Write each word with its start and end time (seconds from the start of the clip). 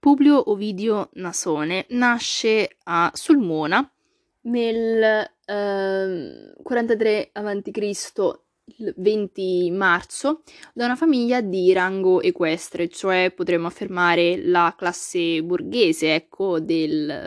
Publio 0.00 0.50
Ovidio 0.50 1.10
Nasone 1.14 1.86
nasce 1.90 2.76
a 2.84 3.10
Sulmona 3.14 3.90
nel 4.42 5.28
eh, 5.44 6.52
43 6.62 7.30
a.C., 7.32 8.38
il 8.76 8.94
20 8.96 9.70
marzo, 9.72 10.42
da 10.72 10.84
una 10.84 10.94
famiglia 10.94 11.40
di 11.40 11.72
rango 11.72 12.20
equestre, 12.20 12.88
cioè 12.88 13.32
potremmo 13.34 13.66
affermare 13.66 14.40
la 14.44 14.74
classe 14.76 15.42
borghese, 15.42 16.14
ecco, 16.14 16.60
del, 16.60 17.26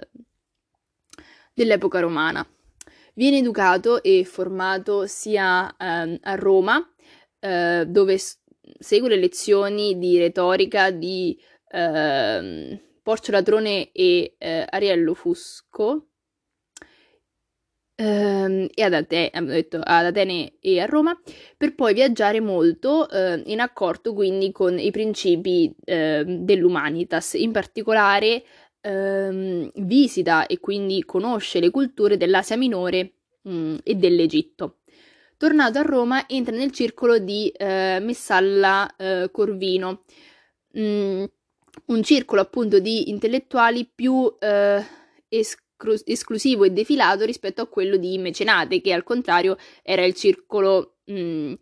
dell'epoca 1.53 1.99
romana. 1.99 2.47
Viene 3.15 3.39
educato 3.39 4.01
e 4.01 4.23
formato 4.23 5.07
sia 5.07 5.75
eh, 5.75 6.19
a 6.21 6.35
Roma, 6.35 6.89
eh, 7.39 7.85
dove 7.87 8.17
segue 8.79 9.09
le 9.09 9.17
lezioni 9.17 9.97
di 9.97 10.17
retorica 10.17 10.91
di 10.91 11.37
eh, 11.71 12.81
Porcio 13.01 13.31
Latrone 13.31 13.91
e 13.91 14.35
eh, 14.37 14.65
Ariello 14.69 15.13
Fusco, 15.13 16.07
ehm, 17.95 18.67
e 18.73 18.83
ad, 18.83 18.93
Ate- 18.93 19.31
detto, 19.43 19.79
ad, 19.83 20.05
Atene 20.05 20.53
e 20.59 20.79
a 20.79 20.85
Roma, 20.85 21.19
per 21.57 21.75
poi 21.75 21.93
viaggiare 21.93 22.39
molto 22.39 23.09
eh, 23.09 23.41
in 23.45 23.59
accordo 23.59 24.13
quindi 24.13 24.51
con 24.51 24.77
i 24.79 24.91
principi 24.91 25.73
eh, 25.85 26.23
dell'Humanitas, 26.25 27.33
in 27.33 27.51
particolare 27.51 28.43
ehm, 28.81 29.71
visita 29.75 30.47
e 30.47 30.59
quindi 30.59 31.03
conosce 31.05 31.59
le 31.59 31.69
culture 31.69 32.17
dell'Asia 32.17 32.57
Minore 32.57 33.13
mh, 33.43 33.51
mm, 33.51 33.75
e 33.83 33.95
dell'Egitto. 33.95 34.77
Tornato 35.37 35.79
a 35.79 35.81
Roma 35.81 36.27
entra 36.27 36.55
nel 36.55 36.71
circolo 36.71 37.17
di 37.17 37.49
eh, 37.49 37.99
Messalla 37.99 38.95
eh, 38.95 39.29
Corvino, 39.31 40.03
mm, 40.77 41.23
un 41.93 42.03
circolo 42.03 42.41
appunto 42.41 42.79
di 42.79 43.09
intellettuali 43.09 43.89
più 43.93 44.33
eh, 44.39 44.83
esclu- 45.27 46.01
esclusivo 46.05 46.63
e 46.63 46.71
defilato 46.71 47.25
rispetto 47.25 47.61
a 47.61 47.67
quello 47.67 47.97
di 47.97 48.17
Mecenate, 48.17 48.81
che 48.81 48.93
al 48.93 49.03
contrario 49.03 49.57
era 49.83 50.03
il 50.05 50.13
circolo 50.13 50.97
mh, 51.05 51.13
mm, 51.13 51.53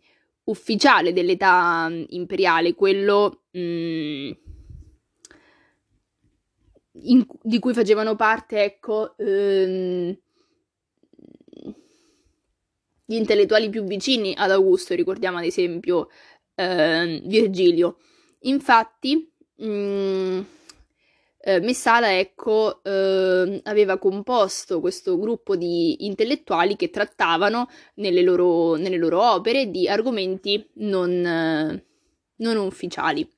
ufficiale 0.44 1.12
dell'età 1.12 1.90
imperiale, 2.08 2.74
quello 2.74 3.42
mh, 3.50 4.30
in, 7.02 7.26
di 7.42 7.58
cui 7.58 7.72
facevano 7.72 8.16
parte, 8.16 8.62
ecco, 8.62 9.16
ehm, 9.16 10.16
gli 13.04 13.14
intellettuali 13.16 13.68
più 13.70 13.82
vicini 13.84 14.34
ad 14.36 14.50
Augusto, 14.52 14.94
ricordiamo 14.94 15.38
ad 15.38 15.44
esempio 15.44 16.08
ehm, 16.54 17.26
Virgilio. 17.26 17.98
Infatti, 18.44 19.29
mm, 19.62 20.40
eh, 21.42 21.60
Messala, 21.60 22.18
ecco, 22.18 22.82
eh, 22.82 23.60
aveva 23.64 23.98
composto 23.98 24.80
questo 24.80 25.18
gruppo 25.18 25.56
di 25.56 26.04
intellettuali 26.04 26.76
che 26.76 26.90
trattavano 26.90 27.68
nelle 27.94 28.22
loro, 28.22 28.74
nelle 28.74 28.98
loro 28.98 29.22
opere 29.22 29.70
di 29.70 29.88
argomenti 29.88 30.68
non, 30.74 31.10
eh, 31.24 31.84
non 32.36 32.56
ufficiali. 32.56 33.28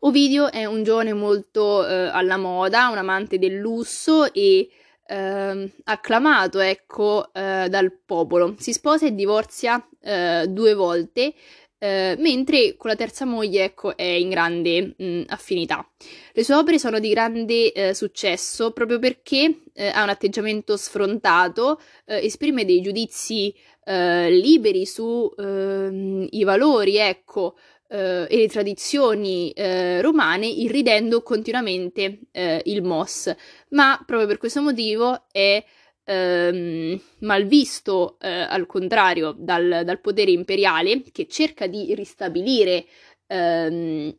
Ovidio 0.00 0.50
è 0.50 0.64
un 0.64 0.82
giovane 0.84 1.12
molto 1.12 1.86
eh, 1.86 1.92
alla 2.06 2.36
moda, 2.36 2.88
un 2.88 2.98
amante 2.98 3.38
del 3.38 3.56
lusso 3.56 4.32
e 4.32 4.70
eh, 5.04 5.72
acclamato, 5.84 6.60
ecco, 6.60 7.32
eh, 7.32 7.66
dal 7.68 7.92
popolo. 8.06 8.54
Si 8.58 8.72
sposa 8.72 9.06
e 9.06 9.14
divorzia 9.14 9.84
eh, 10.00 10.46
due 10.48 10.74
volte, 10.74 11.34
eh, 11.78 12.16
mentre 12.18 12.76
con 12.76 12.90
la 12.90 12.96
terza 12.96 13.24
moglie, 13.24 13.64
ecco, 13.64 13.96
è 13.96 14.02
in 14.02 14.28
grande 14.28 14.94
mh, 14.96 15.22
affinità. 15.28 15.88
Le 16.32 16.44
sue 16.44 16.54
opere 16.54 16.78
sono 16.78 16.98
di 16.98 17.08
grande 17.10 17.72
eh, 17.72 17.94
successo 17.94 18.72
proprio 18.72 18.98
perché 18.98 19.62
ha 19.74 20.02
un 20.02 20.08
atteggiamento 20.08 20.76
sfrontato, 20.76 21.80
esprime 22.04 22.64
dei 22.64 22.80
giudizi 22.80 23.54
liberi 23.84 24.84
sui 24.84 25.30
ehm, 25.36 26.44
valori, 26.44 26.96
ecco, 26.96 27.54
eh, 27.88 28.26
e 28.28 28.36
le 28.36 28.48
tradizioni 28.48 29.50
eh, 29.52 30.00
romane, 30.00 30.46
irridendo 30.46 31.22
continuamente 31.22 32.20
eh, 32.30 32.60
il 32.66 32.82
Mos. 32.82 33.34
Ma 33.70 34.00
proprio 34.04 34.28
per 34.28 34.38
questo 34.38 34.60
motivo 34.62 35.24
è 35.32 35.64
ehm, 36.08 36.98
malvisto, 37.20 38.16
eh, 38.20 38.28
al 38.28 38.66
contrario, 38.66 39.34
dal, 39.36 39.82
dal, 39.84 40.00
potere 40.00 40.30
imperiale 40.30 41.02
che 41.12 41.28
cerca 41.28 41.66
di 41.66 41.94
ristabilire 41.94 42.86
ehm, 43.26 44.16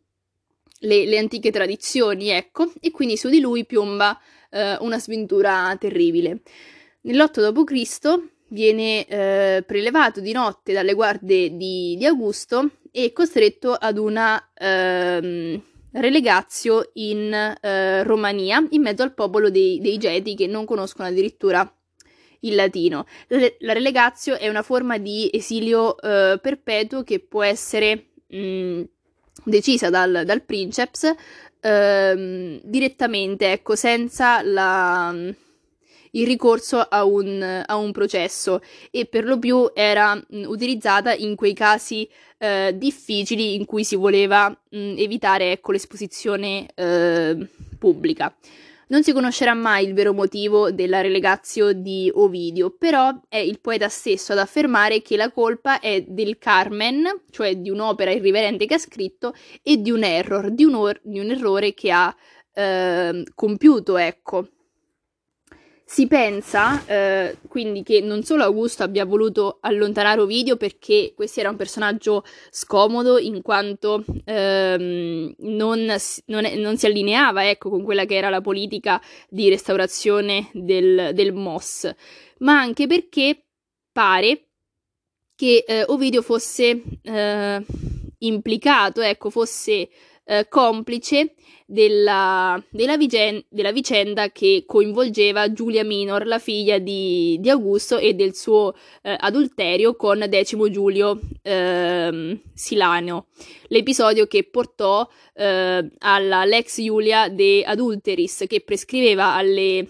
le, 0.82 1.06
le, 1.06 1.18
antiche 1.18 1.52
tradizioni, 1.52 2.30
ecco, 2.30 2.72
e 2.80 2.92
quindi 2.92 3.18
su 3.18 3.30
di 3.30 3.40
lui 3.40 3.66
piomba 3.66 4.18
eh, 4.52 4.78
una 4.82 5.00
sventura 5.00 5.76
terribile. 5.80 6.42
Nell'8 7.02 7.50
d.C. 7.52 8.30
viene 8.50 9.06
eh, 9.08 9.64
prelevato 9.66 10.20
di 10.20 10.32
notte 10.32 10.74
dalle 10.74 10.94
guardie 10.94 11.56
di, 11.56 11.96
di 11.98 12.06
Augusto 12.06 12.70
e 12.92 13.12
costretto 13.14 13.74
ad 13.74 13.98
una 13.98 14.52
ehm, 14.54 15.62
relegazio 15.94 16.92
in 16.94 17.34
eh, 17.34 18.04
Romania 18.04 18.66
in 18.70 18.82
mezzo 18.82 19.02
al 19.02 19.14
popolo 19.14 19.50
dei, 19.50 19.80
dei 19.80 19.98
Geti 19.98 20.36
che 20.36 20.46
non 20.46 20.66
conoscono 20.66 21.08
addirittura 21.08 21.72
il 22.42 22.56
latino. 22.56 23.06
La, 23.28 23.74
relegazio 23.74 24.38
è 24.38 24.48
una 24.48 24.62
forma 24.62 24.98
di 24.98 25.30
esilio 25.32 26.00
eh, 26.00 26.40
perpetuo 26.42 27.04
che 27.04 27.20
può 27.20 27.44
essere 27.44 28.12
mh, 28.28 28.38
mm, 28.38 28.82
decisa 29.44 29.90
dal, 29.90 30.24
dal 30.26 30.42
princeps 30.44 31.14
eh, 31.62 32.60
direttamente, 32.64 33.52
ecco, 33.52 33.76
senza 33.76 34.42
la 34.42 35.14
il 36.12 36.26
ricorso 36.26 36.80
a 36.80 37.04
un, 37.04 37.64
a 37.66 37.76
un 37.76 37.92
processo 37.92 38.62
e 38.90 39.06
per 39.06 39.26
lo 39.26 39.38
più 39.38 39.70
era 39.74 40.16
mh, 40.16 40.44
utilizzata 40.48 41.14
in 41.14 41.36
quei 41.36 41.54
casi 41.54 42.10
eh, 42.38 42.74
difficili 42.76 43.56
in 43.56 43.66
cui 43.66 43.84
si 43.84 43.96
voleva 43.96 44.50
mh, 44.50 44.96
evitare 44.98 45.52
ecco, 45.52 45.72
l'esposizione 45.72 46.68
eh, 46.74 47.48
pubblica. 47.78 48.34
Non 48.92 49.04
si 49.04 49.14
conoscerà 49.14 49.54
mai 49.54 49.86
il 49.86 49.94
vero 49.94 50.14
motivo 50.14 50.72
della 50.72 51.02
relegazio 51.02 51.74
di 51.74 52.12
Ovidio, 52.12 52.72
però 52.72 53.12
è 53.30 53.38
il 53.38 53.60
poeta 53.60 53.88
stesso 53.88 54.32
ad 54.32 54.40
affermare 54.40 55.04
che 55.04 55.16
la 55.16 55.32
colpa 55.32 55.80
è 55.80 56.04
del 56.08 56.40
Carmen, 56.40 57.06
cioè 57.30 57.56
di 57.58 57.70
un'opera 57.70 58.10
irriverente 58.10 58.66
che 58.66 58.74
ha 58.74 58.80
scritto, 58.80 59.36
e 59.62 59.78
di 59.78 59.92
un 59.92 60.04
error, 60.04 60.50
di 60.50 60.64
un, 60.64 60.74
or- 60.74 61.02
di 61.04 61.20
un 61.20 61.30
errore 61.30 61.76
che 61.76 61.92
ha 61.92 62.16
eh, 62.52 63.24
compiuto, 63.36 63.96
ecco. 63.96 64.48
Si 65.92 66.06
pensa 66.06 66.86
eh, 66.86 67.38
quindi 67.48 67.82
che 67.82 68.00
non 68.00 68.22
solo 68.22 68.44
Augusto 68.44 68.84
abbia 68.84 69.06
voluto 69.06 69.58
allontanare 69.62 70.22
Ovidio 70.22 70.56
perché 70.56 71.14
questo 71.16 71.40
era 71.40 71.50
un 71.50 71.56
personaggio 71.56 72.24
scomodo 72.52 73.18
in 73.18 73.42
quanto 73.42 74.06
ehm, 74.24 75.34
non, 75.40 75.96
non, 76.26 76.46
è, 76.46 76.56
non, 76.58 76.78
si 76.78 76.86
allineava 76.86 77.50
ecco, 77.50 77.72
con 77.72 77.82
quella 77.82 78.06
che 78.06 78.14
era 78.14 78.30
la 78.30 78.40
politica 78.40 79.02
di 79.30 79.50
restaurazione 79.50 80.52
del, 80.54 81.10
del 81.16 81.34
MOS, 81.34 81.92
ma 82.42 82.60
anche 82.60 82.86
perché 82.86 83.46
pare 83.92 84.44
che 85.36 85.64
eh, 85.68 85.86
Ovidio 85.88 86.22
fosse 86.22 86.84
eh, 87.02 87.66
implicato, 88.20 89.02
ecco, 89.02 89.32
fosse 89.32 89.90
eh, 90.30 90.48
complice 90.48 91.34
della, 91.66 92.64
della, 92.70 92.98
vigen- 92.98 93.44
della, 93.50 93.72
vicenda 93.72 94.32
che 94.32 94.64
coinvolgeva 94.68 95.52
Giulia 95.52 95.84
Minor, 95.84 96.28
la 96.28 96.38
figlia 96.38 96.78
di, 96.78 97.38
di 97.40 97.50
Augusto, 97.50 97.98
e 97.98 98.14
del 98.14 98.36
suo 98.36 98.76
eh, 99.02 99.16
adulterio 99.20 99.96
con 99.96 100.24
Decimo 100.30 100.70
Giulio 100.70 101.20
eh, 101.42 102.42
Silaneo. 102.54 103.26
L'episodio 103.70 104.28
che 104.28 104.44
portò 104.44 105.08
eh, 105.34 105.90
alla 105.98 106.46
Lex 106.46 106.78
Iulia 106.78 107.28
de 107.28 107.64
Adulteris, 107.64 108.46
che 108.48 108.62
prescriveva 108.62 109.34
alle 109.34 109.88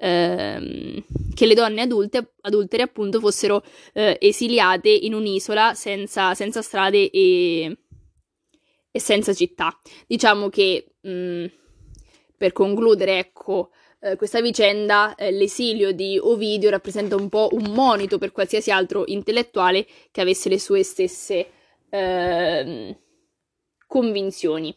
ehm, 0.00 1.04
che 1.32 1.46
le 1.46 1.54
donne 1.54 1.82
adulte, 1.82 2.32
adultere 2.40 2.82
appunto 2.82 3.20
fossero 3.20 3.62
eh, 3.92 4.16
esiliate 4.20 4.88
in 4.88 5.14
un'isola 5.14 5.74
senza, 5.74 6.34
senza 6.34 6.62
strade 6.62 7.10
e, 7.10 7.76
e 8.96 9.00
senza 9.00 9.32
città. 9.34 9.78
Diciamo 10.06 10.48
che 10.48 10.86
mh, 11.00 11.10
mm, 11.10 11.44
per 12.36 12.52
concludere, 12.52 13.18
ecco, 13.18 13.70
eh, 14.00 14.16
questa 14.16 14.40
vicenda, 14.40 15.14
eh, 15.14 15.30
l'esilio 15.30 15.92
di 15.92 16.18
Ovidio 16.18 16.70
rappresenta 16.70 17.16
un 17.16 17.28
po' 17.28 17.48
un 17.52 17.72
monito 17.72 18.18
per 18.18 18.32
qualsiasi 18.32 18.70
altro 18.70 19.04
intellettuale 19.06 19.86
che 20.10 20.20
avesse 20.20 20.48
le 20.48 20.58
sue 20.58 20.82
stesse 20.82 21.46
eh, 21.90 22.96
convinzioni. 23.86 24.76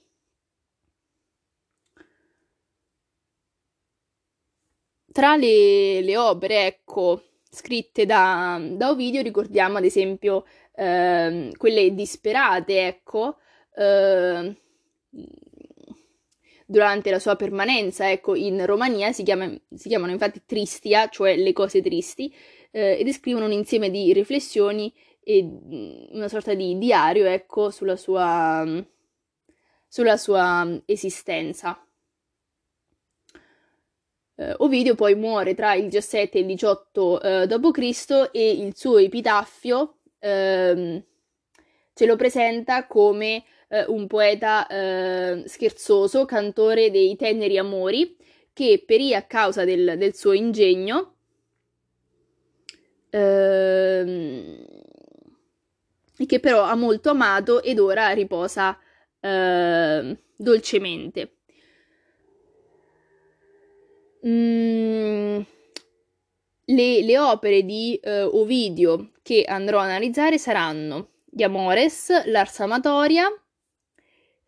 Tra 5.11 5.35
le, 5.35 6.01
le 6.01 6.17
opere, 6.17 6.65
ecco, 6.67 7.23
scritte 7.49 8.05
da, 8.05 8.61
da, 8.61 8.89
Ovidio, 8.89 9.21
ricordiamo 9.21 9.77
ad 9.77 9.83
esempio 9.83 10.45
ehm, 10.75 11.51
quelle 11.57 11.93
disperate, 11.95 12.85
ecco, 12.87 13.37
Ehm, 13.79 14.55
durante 16.65 17.09
la 17.09 17.19
sua 17.19 17.35
permanenza 17.35 18.11
ecco, 18.11 18.35
in 18.35 18.65
Romania, 18.65 19.11
si, 19.11 19.23
chiama, 19.23 19.49
si 19.73 19.87
chiamano 19.87 20.11
infatti 20.11 20.43
Tristia, 20.45 21.07
cioè 21.07 21.35
le 21.37 21.53
cose 21.53 21.81
tristi, 21.81 22.33
eh, 22.71 22.97
e 22.99 23.03
descrivono 23.03 23.45
un 23.45 23.53
insieme 23.53 23.89
di 23.89 24.13
riflessioni 24.13 24.93
e 25.23 25.43
mm, 25.43 26.15
una 26.15 26.27
sorta 26.27 26.53
di 26.53 26.77
diario 26.77 27.25
ecco, 27.25 27.71
sulla 27.71 27.95
sua, 27.95 28.65
sulla 29.87 30.17
sua 30.17 30.81
esistenza. 30.85 31.81
Uh, 34.35 34.53
Ovidio 34.59 34.95
poi 34.95 35.15
muore 35.15 35.53
tra 35.53 35.73
il 35.73 35.89
17 35.89 36.37
e 36.37 36.41
il 36.41 36.47
18 36.47 37.19
uh, 37.21 37.45
d.C. 37.45 38.29
e 38.31 38.51
il 38.51 38.73
suo 38.73 38.97
epitaffio 38.97 39.97
uh, 40.17 41.03
ce 41.93 42.05
lo 42.05 42.15
presenta 42.15 42.87
come 42.87 43.43
eh, 43.69 43.85
un 43.87 44.07
poeta 44.07 44.67
scherzoso, 45.45 46.25
cantore 46.25 46.91
dei 46.91 47.15
teneri 47.15 47.57
amori, 47.57 48.17
che 48.53 48.83
perì 48.85 49.13
a 49.13 49.23
causa 49.23 49.63
del, 49.63 49.95
del 49.97 50.15
suo 50.15 50.33
ingegno 50.33 51.15
ehm, 53.09 54.65
che 56.25 56.39
però 56.39 56.63
ha 56.63 56.75
molto 56.75 57.11
amato 57.11 57.63
ed 57.63 57.79
ora 57.79 58.09
riposa 58.09 58.77
dolcemente. 60.35 61.33
Mm, 64.25 65.39
le, 66.65 67.01
le, 67.03 67.17
opere 67.17 67.63
di 67.63 67.99
uh, 68.03 68.29
Ovidio 68.33 69.11
che 69.21 69.45
andrò 69.47 69.79
a 69.79 69.83
analizzare 69.83 70.37
saranno 70.37 71.11
gli 71.29 71.41
Amores, 71.43 72.25
l'Ars 72.25 72.59
Amatoria, 72.59 73.27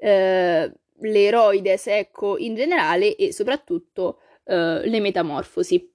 uh, 0.01 0.71
l'Eroides, 0.99 1.87
ecco, 1.87 2.37
in 2.37 2.55
generale 2.55 3.15
e 3.15 3.31
soprattutto 3.31 4.19
uh, 4.43 4.81
le 4.83 4.99
Metamorfosi. 4.99 5.89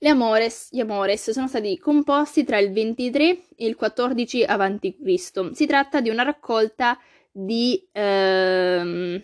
Le 0.00 0.08
Amores, 0.08 0.68
gli 0.70 0.78
Amores 0.78 1.30
sono 1.32 1.48
stati 1.48 1.76
composti 1.76 2.44
tra 2.44 2.58
il 2.58 2.70
23 2.70 3.22
e 3.56 3.66
il 3.66 3.74
14 3.74 4.44
a.C. 4.44 5.50
Si 5.52 5.66
tratta 5.66 6.00
di 6.00 6.08
una 6.08 6.22
raccolta 6.22 6.96
di 7.32 7.88
ehm, 7.90 9.20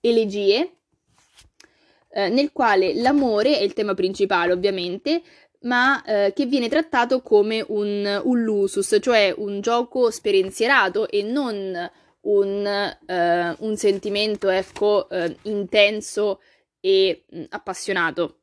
elegie 0.00 0.78
eh, 2.10 2.28
nel 2.28 2.52
quale 2.52 2.94
l'amore 2.94 3.58
è 3.58 3.62
il 3.62 3.74
tema 3.74 3.94
principale, 3.94 4.52
ovviamente, 4.52 5.22
ma 5.62 6.02
eh, 6.04 6.32
che 6.34 6.46
viene 6.46 6.68
trattato 6.68 7.22
come 7.22 7.64
un, 7.68 8.22
un 8.24 8.42
lusus, 8.42 8.98
cioè 9.00 9.34
un 9.36 9.60
gioco 9.60 10.10
spensierato 10.10 11.08
e 11.08 11.22
non 11.22 11.90
un, 12.24 12.66
eh, 12.66 13.56
un 13.58 13.76
sentimento, 13.76 14.48
ecco, 14.48 15.08
eh, 15.08 15.36
intenso 15.42 16.40
e 16.80 17.24
mh, 17.28 17.38
mm, 17.38 17.44
appassionato. 17.50 18.40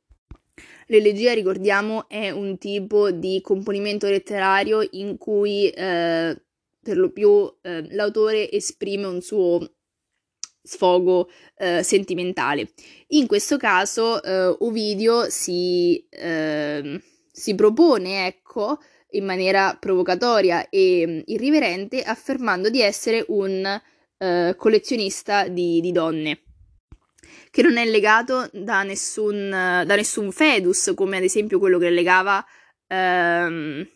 L'elegia, 0.88 1.34
ricordiamo, 1.34 2.10
è 2.10 2.32
un 2.32 2.58
tipo 2.58 3.12
di 3.12 3.40
componimento 3.42 4.08
letterario 4.08 4.86
in 4.92 5.18
cui 5.18 5.70
eh, 5.70 6.42
per 6.82 6.98
lo 6.98 7.12
più 7.12 7.52
eh, 7.62 7.94
l'autore 7.94 8.52
esprime 8.52 9.06
un 9.06 9.22
suo 9.22 9.60
sfogo 10.62 11.30
eh, 11.58 11.84
sentimentale. 11.84 12.72
In 13.10 13.28
questo 13.28 13.58
caso 13.58 14.22
eh, 14.22 14.56
Ovidio 14.60 15.30
si, 15.30 16.06
eh, 16.10 17.02
si, 17.32 17.56
propone, 17.56 18.28
ecco, 18.28 18.80
in 19.12 19.26
maniera 19.26 19.76
provocatoria 19.80 20.70
e 20.70 21.06
mm, 21.08 21.20
irriverente, 21.26 22.04
affermando 22.04 22.70
di 22.70 22.82
essere 22.82 23.26
un 23.30 23.82
eh, 24.18 24.54
collezionista 24.58 25.48
di, 25.48 25.80
di, 25.82 25.92
donne, 25.92 26.42
che 27.50 27.62
non 27.62 27.78
è 27.78 27.86
legato 27.86 28.50
da 28.54 28.84
nessun, 28.84 29.50
da 29.50 29.96
nessun 29.96 30.32
fedus, 30.32 30.92
come 30.96 31.18
ad 31.18 31.24
esempio 31.24 31.60
quello 31.60 31.78
che 31.78 31.90
legava 31.90 32.46
ehm, 32.88 33.88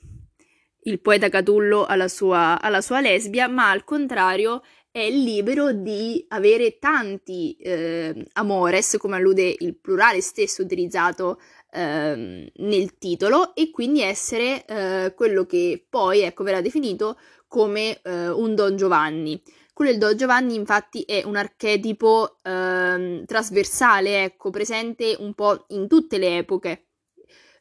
il 0.88 1.02
poeta 1.02 1.30
Catullo 1.30 1.86
alla 1.86 2.08
sua, 2.08 2.60
alla 2.62 2.82
sua 2.82 3.02
lesbia, 3.02 3.48
ma 3.48 3.70
al 3.70 3.84
contrario 3.84 4.62
è 4.96 5.10
libero 5.10 5.74
di 5.74 6.24
avere 6.30 6.78
tanti 6.80 7.58
eh, 7.58 8.28
amores, 8.34 8.96
come 8.98 9.18
allude 9.18 9.56
il 9.60 9.78
plurale 9.78 10.22
stesso 10.22 10.62
utilizzato 10.62 11.40
eh, 11.76 12.52
nel 12.56 12.98
titolo, 12.98 13.54
e 13.54 13.70
quindi 13.70 14.02
essere 14.02 14.66
eh, 14.66 15.14
quello 15.14 15.46
che 15.46 15.86
poi 15.90 16.22
ecco, 16.22 16.44
verrà 16.44 16.62
definito 16.62 17.18
come 17.48 18.00
eh, 18.02 18.30
un 18.30 18.56
Don 18.56 18.78
Giovanni. 18.78 19.42
Quello 19.74 19.92
del 19.92 20.00
Don 20.00 20.16
Giovanni, 20.16 20.56
infatti, 20.56 21.02
è 21.02 21.24
un 21.26 21.36
archetipo 21.36 22.38
ehm, 22.44 23.26
trasversale, 23.26 24.24
ecco, 24.24 24.50
presente 24.50 25.18
un 25.20 25.34
po' 25.34 25.66
in 25.70 25.88
tutte 25.90 26.18
le 26.18 26.38
epoche. 26.38 26.86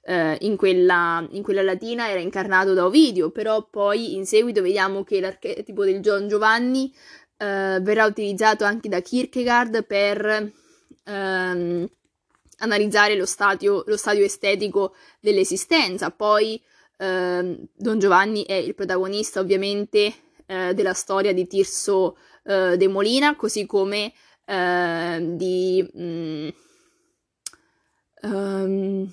Uh, 0.06 0.36
in, 0.40 0.56
quella, 0.56 1.26
in, 1.30 1.42
quella, 1.42 1.62
latina 1.62 2.10
era 2.10 2.20
incarnato 2.20 2.74
da 2.74 2.84
Ovidio, 2.84 3.30
però 3.30 3.66
poi 3.70 4.14
in 4.14 4.26
seguito 4.26 4.60
vediamo 4.60 5.02
che 5.02 5.18
l'archetipo 5.18 5.82
del 5.82 6.00
Don 6.00 6.28
Giovanni 6.28 6.92
eh, 7.38 7.78
verrà 7.80 8.04
utilizzato 8.04 8.64
anche 8.64 8.90
da 8.90 9.00
Kierkegaard 9.00 9.86
per 9.86 10.52
ehm, 11.04 11.88
analizzare 12.58 13.16
lo 13.16 13.26
stadio, 13.26 13.84
lo 13.86 13.96
stadio, 13.96 14.24
estetico 14.24 14.94
dell'esistenza. 15.20 16.10
Poi 16.10 16.60
ehm, 16.98 17.66
Don 17.74 17.98
Giovanni 17.98 18.44
è 18.44 18.54
il 18.54 18.74
protagonista 18.74 19.40
ovviamente 19.40 20.14
eh, 20.46 20.74
della 20.74 20.94
storia 20.94 21.32
di 21.32 21.46
Tirso 21.46 22.16
eh, 22.44 22.76
de 22.76 22.88
Molina, 22.88 23.36
così 23.36 23.66
come 23.66 24.12
ehm, 24.44 25.36
di... 25.36 25.90
Mm, 25.98 26.48
um, 28.22 29.12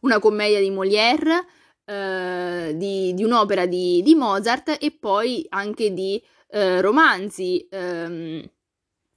una 0.00 0.18
commedia 0.18 0.60
di 0.60 0.70
Molière, 0.70 1.44
eh, 1.84 2.72
di, 2.76 3.14
di, 3.14 3.24
un'opera 3.24 3.66
di, 3.66 4.02
di, 4.02 4.14
Mozart 4.14 4.76
e 4.80 4.90
poi 4.90 5.44
anche 5.48 5.92
di 5.92 6.22
eh, 6.50 6.80
romanzi 6.80 7.66
ehm, 7.70 8.48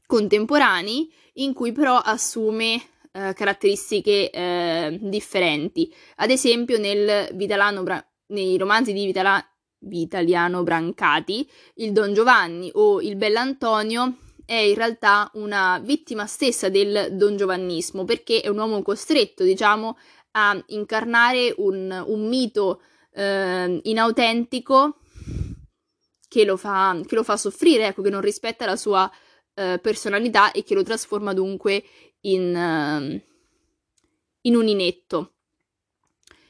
contemporanei 0.06 1.12
in 1.36 1.54
cui 1.54 1.72
però 1.72 1.98
assume 1.98 2.82
eh, 3.12 3.34
caratteristiche 3.34 4.30
eh, 4.30 4.98
differenti. 5.02 5.94
Ad 6.18 6.30
esempio 6.30 6.78
nel 6.78 7.30
Bra- 7.84 8.06
nei 8.28 8.58
romanzi 8.58 8.94
di 8.94 9.06
Vitala- 9.06 9.46
Vitaliano 9.80 10.64
Brancati, 10.64 11.48
il 11.76 11.92
Don 11.92 12.14
Giovanni 12.14 12.70
o 12.74 13.02
il 13.02 13.16
Bell'Antonio 13.16 14.18
è 14.46 14.56
in 14.56 14.76
realtà 14.76 15.30
una 15.36 15.80
vittima 15.84 16.26
stessa 16.26 16.70
del 16.70 17.10
Don 17.12 17.38
Giovannismo 17.38 18.04
perché 18.06 18.42
è 18.42 18.48
un 18.48 18.58
uomo 18.58 18.82
costretto, 18.82 19.44
diciamo, 19.44 19.98
a 20.32 20.62
incarnare 20.68 21.54
un, 21.58 22.04
un 22.08 22.28
mito 22.28 22.82
eh, 23.14 23.80
inautentico 23.84 25.00
che 26.28 26.46
lo 26.46 26.56
fa, 26.56 27.00
che 27.06 27.16
lo 27.16 27.24
fa 27.24 27.36
soffrire, 27.36 27.88
ecco, 27.88 28.02
che 28.02 28.10
non 28.10 28.22
rispetta 28.22 28.66
la 28.66 28.78
sua 28.78 29.10
eh, 29.54 29.80
personalità 29.82 30.52
e 30.52 30.64
che 30.64 30.74
lo 30.76 30.84
trasforma 30.84 31.34
dunque 31.34 31.84
in, 32.22 32.56
uh, 32.56 33.22
in 34.42 34.56
un 34.56 34.68
inetto. 34.68 35.34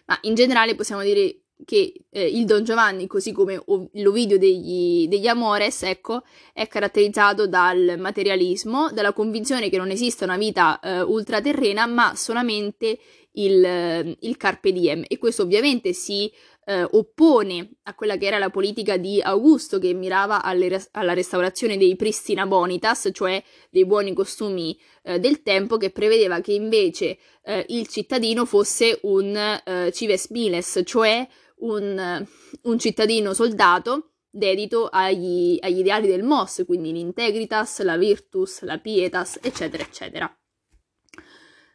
Ma 0.06 0.18
in 0.22 0.36
generale 0.36 0.76
possiamo 0.76 1.02
dire 1.02 1.42
che 1.66 2.06
eh, 2.10 2.26
il 2.28 2.46
Don 2.46 2.64
Giovanni, 2.64 3.08
così 3.08 3.32
come 3.32 3.62
l'Ovidio 3.94 4.38
degli, 4.38 5.08
degli 5.08 5.28
Amores, 5.28 5.84
ecco, 5.84 6.24
è 6.54 6.68
caratterizzato 6.68 7.48
dal 7.48 7.96
materialismo, 7.98 8.92
dalla 8.92 9.14
convinzione 9.14 9.70
che 9.70 9.78
non 9.78 9.90
esista 9.90 10.26
una 10.26 10.38
vita 10.38 10.80
eh, 10.80 11.02
ultraterrena, 11.02 11.86
ma 11.86 12.16
solamente 12.16 13.00
il, 13.34 14.18
il 14.20 14.38
carpe 14.38 14.72
diem. 14.72 15.04
E 15.08 15.18
questo 15.18 15.44
ovviamente 15.44 15.94
si 15.94 16.32
eh, 16.66 16.88
oppone 16.90 17.72
a 17.84 17.96
quella 17.96 18.18
che 18.18 18.28
era 18.28 18.38
la 18.38 18.50
politica 18.50 18.98
di 18.98 19.22
Augusto 19.22 19.80
che 19.80 19.94
mirava 19.94 20.44
alle, 20.44 20.88
alla 20.92 21.14
restaurazione 21.14 21.78
dei 21.78 21.96
pristina 21.96 22.46
bonitas, 22.46 23.10
cioè 23.14 23.42
dei 23.70 23.86
buoni 23.86 24.14
costumi 24.14 24.78
eh, 25.04 25.20
del 25.20 25.42
tempo, 25.42 25.78
che 25.78 25.90
prevedeva 25.90 26.40
che 26.40 26.54
invece 26.54 27.18
eh, 27.44 27.66
il 27.70 27.88
cittadino 27.88 28.46
fosse 28.46 29.00
un 29.04 29.36
eh, 29.36 29.92
cives 29.92 30.30
miles, 30.30 30.82
cioè 30.86 31.28
un, 31.58 32.26
un 32.64 32.80
cittadino 32.80 33.34
soldato 33.34 34.12
dedito 34.30 34.88
agli, 34.90 35.58
agli, 35.62 35.80
ideali 35.80 36.08
del 36.08 36.24
MOS, 36.24 36.64
quindi 36.66 36.94
l'integritas, 36.94 37.82
la 37.82 37.98
virtus, 37.98 38.62
la 38.62 38.78
pietas, 38.78 39.40
eccetera, 39.42 39.84
eccetera. 39.84 40.36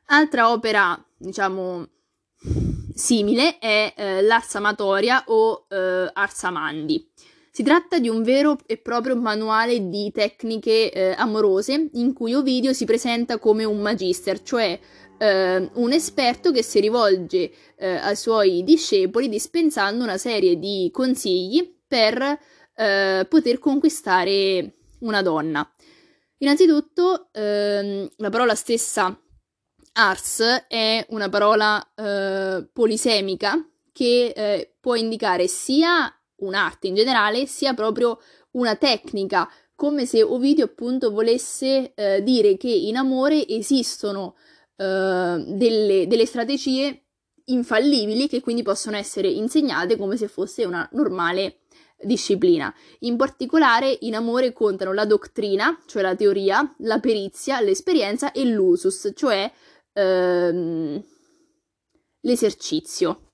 Altra 0.06 0.50
opera, 0.52 1.05
diciamo, 1.16 1.87
simile 2.94 3.58
è 3.58 3.94
eh, 3.96 4.23
l'Ars 4.23 4.54
Amatoria 4.54 5.25
o 5.26 5.66
eh, 5.68 6.11
Ars 6.12 6.44
Amandi. 6.44 7.11
Si 7.50 7.62
tratta 7.62 7.99
di 7.99 8.11
un 8.11 8.23
vero 8.23 8.58
e 8.66 8.76
proprio 8.76 9.16
manuale 9.16 9.88
di 9.88 10.12
tecniche 10.12 10.92
eh, 10.92 11.14
amorose 11.16 11.88
in 11.94 12.12
cui 12.12 12.35
Ovidio 12.35 12.75
si 12.75 12.85
presenta 12.85 13.38
come 13.38 13.64
un 13.64 13.80
magister, 13.80 14.42
cioè 14.42 14.78
eh, 15.18 15.70
un 15.73 15.92
esperto 15.92 16.52
che 16.52 16.62
si 16.62 16.80
rivolge 16.80 17.50
eh, 17.76 17.96
ai 17.96 18.14
suoi 18.14 18.62
discepoli 18.62 19.30
dispensando 19.30 20.04
una 20.04 20.18
serie 20.18 20.58
di 20.58 20.90
consigli 20.92 21.78
per 21.88 22.38
eh, 22.75 23.26
poter 23.26 23.58
conquistare 23.58 24.75
una 24.99 25.23
donna. 25.23 25.66
Innanzitutto, 26.38 27.28
ehm, 27.32 28.06
la 28.16 28.28
parola 28.28 28.54
stessa 28.54 29.18
ars 29.97 30.41
è 30.69 31.05
una 31.11 31.29
parola 31.29 31.83
eh, 31.95 32.69
polisemica 32.73 33.67
che 33.93 34.33
eh, 34.35 34.75
può 34.79 34.95
indicare 34.95 35.47
sia 35.49 36.12
un'arte 36.37 36.87
in 36.87 36.95
generale, 36.95 37.47
sia 37.47 37.73
proprio 37.73 38.19
una 38.53 38.76
tecnica, 38.76 39.50
come 39.75 40.07
se 40.07 40.23
Ovidio 40.23 40.67
appunto 40.67 41.11
volesse 41.11 41.93
eh, 41.95 42.23
dire 42.23 42.57
che 42.57 42.69
in 42.69 42.97
amore 42.97 43.47
esistono 43.49 44.37
eh, 44.76 45.45
delle, 45.47 46.07
delle 46.07 46.26
strategie 46.26 47.03
infallibili 47.47 48.29
che 48.29 48.41
quindi 48.41 48.62
possono 48.62 48.97
essere 48.97 49.29
insegnate 49.29 49.97
come 49.97 50.17
se 50.17 50.29
fosse 50.29 50.65
una 50.65 50.87
normale 50.93 51.61
disciplina. 52.03 52.75
In 53.00 53.17
particolare 53.17 53.97
in 54.00 54.15
amore 54.15 54.53
contano 54.53 54.93
la 54.93 55.07
dottrina, 55.07 55.79
cioè 55.87 56.03
la 56.03 56.15
teoria, 56.15 56.75
la 56.79 56.99
perizia, 56.99 57.61
l'esperienza 57.61 58.33
e 58.33 58.45
l'usus, 58.45 59.12
cioè 59.15 59.50
ehm, 59.97 61.03
l'esercizio. 62.21 63.33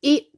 E 0.00 0.30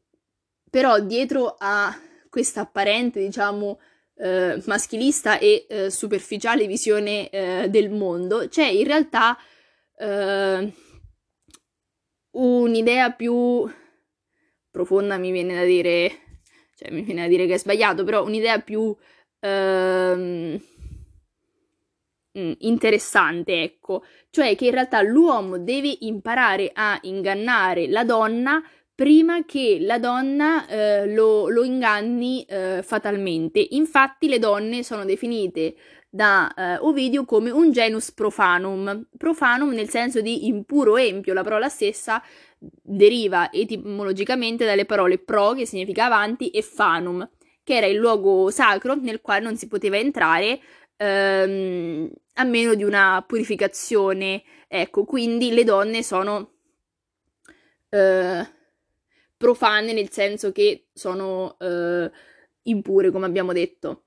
però 0.68 1.00
dietro 1.00 1.56
a 1.58 1.96
questa 2.28 2.62
apparente, 2.62 3.20
diciamo, 3.20 3.80
eh, 4.16 4.62
maschilista 4.66 5.38
e 5.38 5.66
eh, 5.68 5.90
superficiale 5.90 6.66
visione 6.66 7.28
eh, 7.30 7.68
del 7.68 7.90
mondo, 7.90 8.48
c'è 8.48 8.66
in 8.66 8.84
realtà 8.84 9.36
eh, 9.96 10.72
un'idea 12.32 13.10
più 13.12 13.68
profonda, 14.70 15.16
mi 15.18 15.32
viene 15.32 15.54
da 15.56 15.64
dire, 15.64 16.12
cioè 16.76 16.90
mi 16.92 17.02
viene 17.02 17.22
da 17.22 17.28
dire 17.28 17.46
che 17.46 17.54
è 17.54 17.58
sbagliato, 17.58 18.04
però 18.04 18.24
un'idea 18.24 18.60
più 18.60 18.96
ehm, 19.40 20.60
interessante, 22.32 23.62
ecco, 23.62 24.04
cioè 24.30 24.54
che 24.56 24.66
in 24.66 24.72
realtà 24.72 25.02
l'uomo 25.02 25.58
deve 25.58 25.96
imparare 26.00 26.70
a 26.72 26.98
ingannare 27.02 27.88
la 27.88 28.04
donna 28.04 28.62
prima 28.94 29.44
che 29.46 29.78
la 29.80 29.98
donna 29.98 30.66
eh, 30.66 31.12
lo, 31.12 31.48
lo, 31.48 31.64
inganni 31.64 32.44
eh, 32.44 32.82
fatalmente. 32.82 33.66
Infatti 33.70 34.28
le 34.28 34.38
donne 34.38 34.82
sono 34.82 35.06
definite 35.06 35.74
da 36.10 36.52
eh, 36.54 36.76
Ovidio 36.80 37.24
come 37.24 37.50
un 37.50 37.72
genus 37.72 38.12
profanum, 38.12 39.06
profanum 39.16 39.70
nel 39.70 39.88
senso 39.88 40.20
di 40.20 40.48
impuro 40.48 40.98
empio, 40.98 41.32
la 41.32 41.42
parola 41.42 41.68
stessa 41.68 42.22
deriva 42.58 43.50
etimologicamente 43.50 44.66
dalle 44.66 44.84
parole 44.84 45.18
pro, 45.18 45.52
che 45.54 45.64
significa 45.64 46.04
avanti, 46.04 46.50
e 46.50 46.60
fanum, 46.60 47.26
che 47.62 47.76
era 47.76 47.86
il 47.86 47.96
luogo 47.96 48.50
sacro 48.50 48.96
nel 48.96 49.20
quale 49.20 49.44
non 49.44 49.56
si 49.56 49.66
poteva 49.66 49.96
entrare 49.96 50.60
ehm, 51.00 52.10
a 52.34 52.44
meno 52.44 52.74
di 52.74 52.84
una 52.84 53.24
purificazione. 53.26 54.42
Ecco, 54.68 55.04
quindi 55.04 55.52
le 55.52 55.64
donne 55.64 56.02
sono 56.02 56.52
eh, 57.88 58.46
profane 59.36 59.92
nel 59.92 60.10
senso 60.10 60.52
che 60.52 60.88
sono 60.92 61.56
eh, 61.58 62.10
impure, 62.62 63.10
come 63.10 63.26
abbiamo 63.26 63.52
detto 63.52 64.04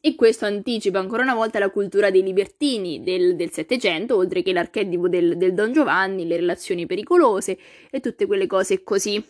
e 0.00 0.14
questo 0.14 0.44
anticipa 0.44 1.00
ancora 1.00 1.22
una 1.22 1.34
volta 1.34 1.58
la 1.58 1.70
cultura 1.70 2.10
dei 2.10 2.22
libertini 2.22 3.02
del 3.02 3.50
Settecento, 3.50 4.14
oltre 4.16 4.42
che 4.42 4.52
l'archetipo 4.52 5.08
del, 5.08 5.36
del 5.36 5.52
Don 5.52 5.72
Giovanni, 5.72 6.26
le 6.28 6.36
relazioni 6.36 6.86
pericolose 6.86 7.58
e 7.90 7.98
tutte 7.98 8.26
quelle 8.26 8.46
cose 8.46 8.84
così. 8.84 9.20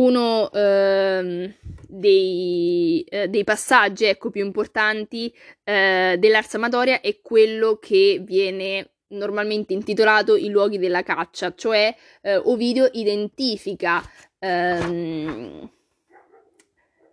Uno 0.00 0.50
ehm, 0.50 1.52
dei, 1.86 3.04
eh, 3.06 3.28
dei, 3.28 3.44
passaggi 3.44 4.06
ecco, 4.06 4.30
più 4.30 4.42
importanti 4.42 5.30
eh, 5.62 6.16
dell'Ars 6.18 6.54
Amatoria 6.54 7.02
è 7.02 7.20
quello 7.20 7.76
che 7.76 8.18
viene 8.24 8.92
normalmente 9.08 9.74
intitolato 9.74 10.36
i 10.36 10.48
luoghi 10.48 10.78
della 10.78 11.02
caccia, 11.02 11.52
cioè 11.54 11.94
eh, 12.22 12.36
Ovidio 12.36 12.88
identifica 12.92 14.02
ehm, 14.38 15.70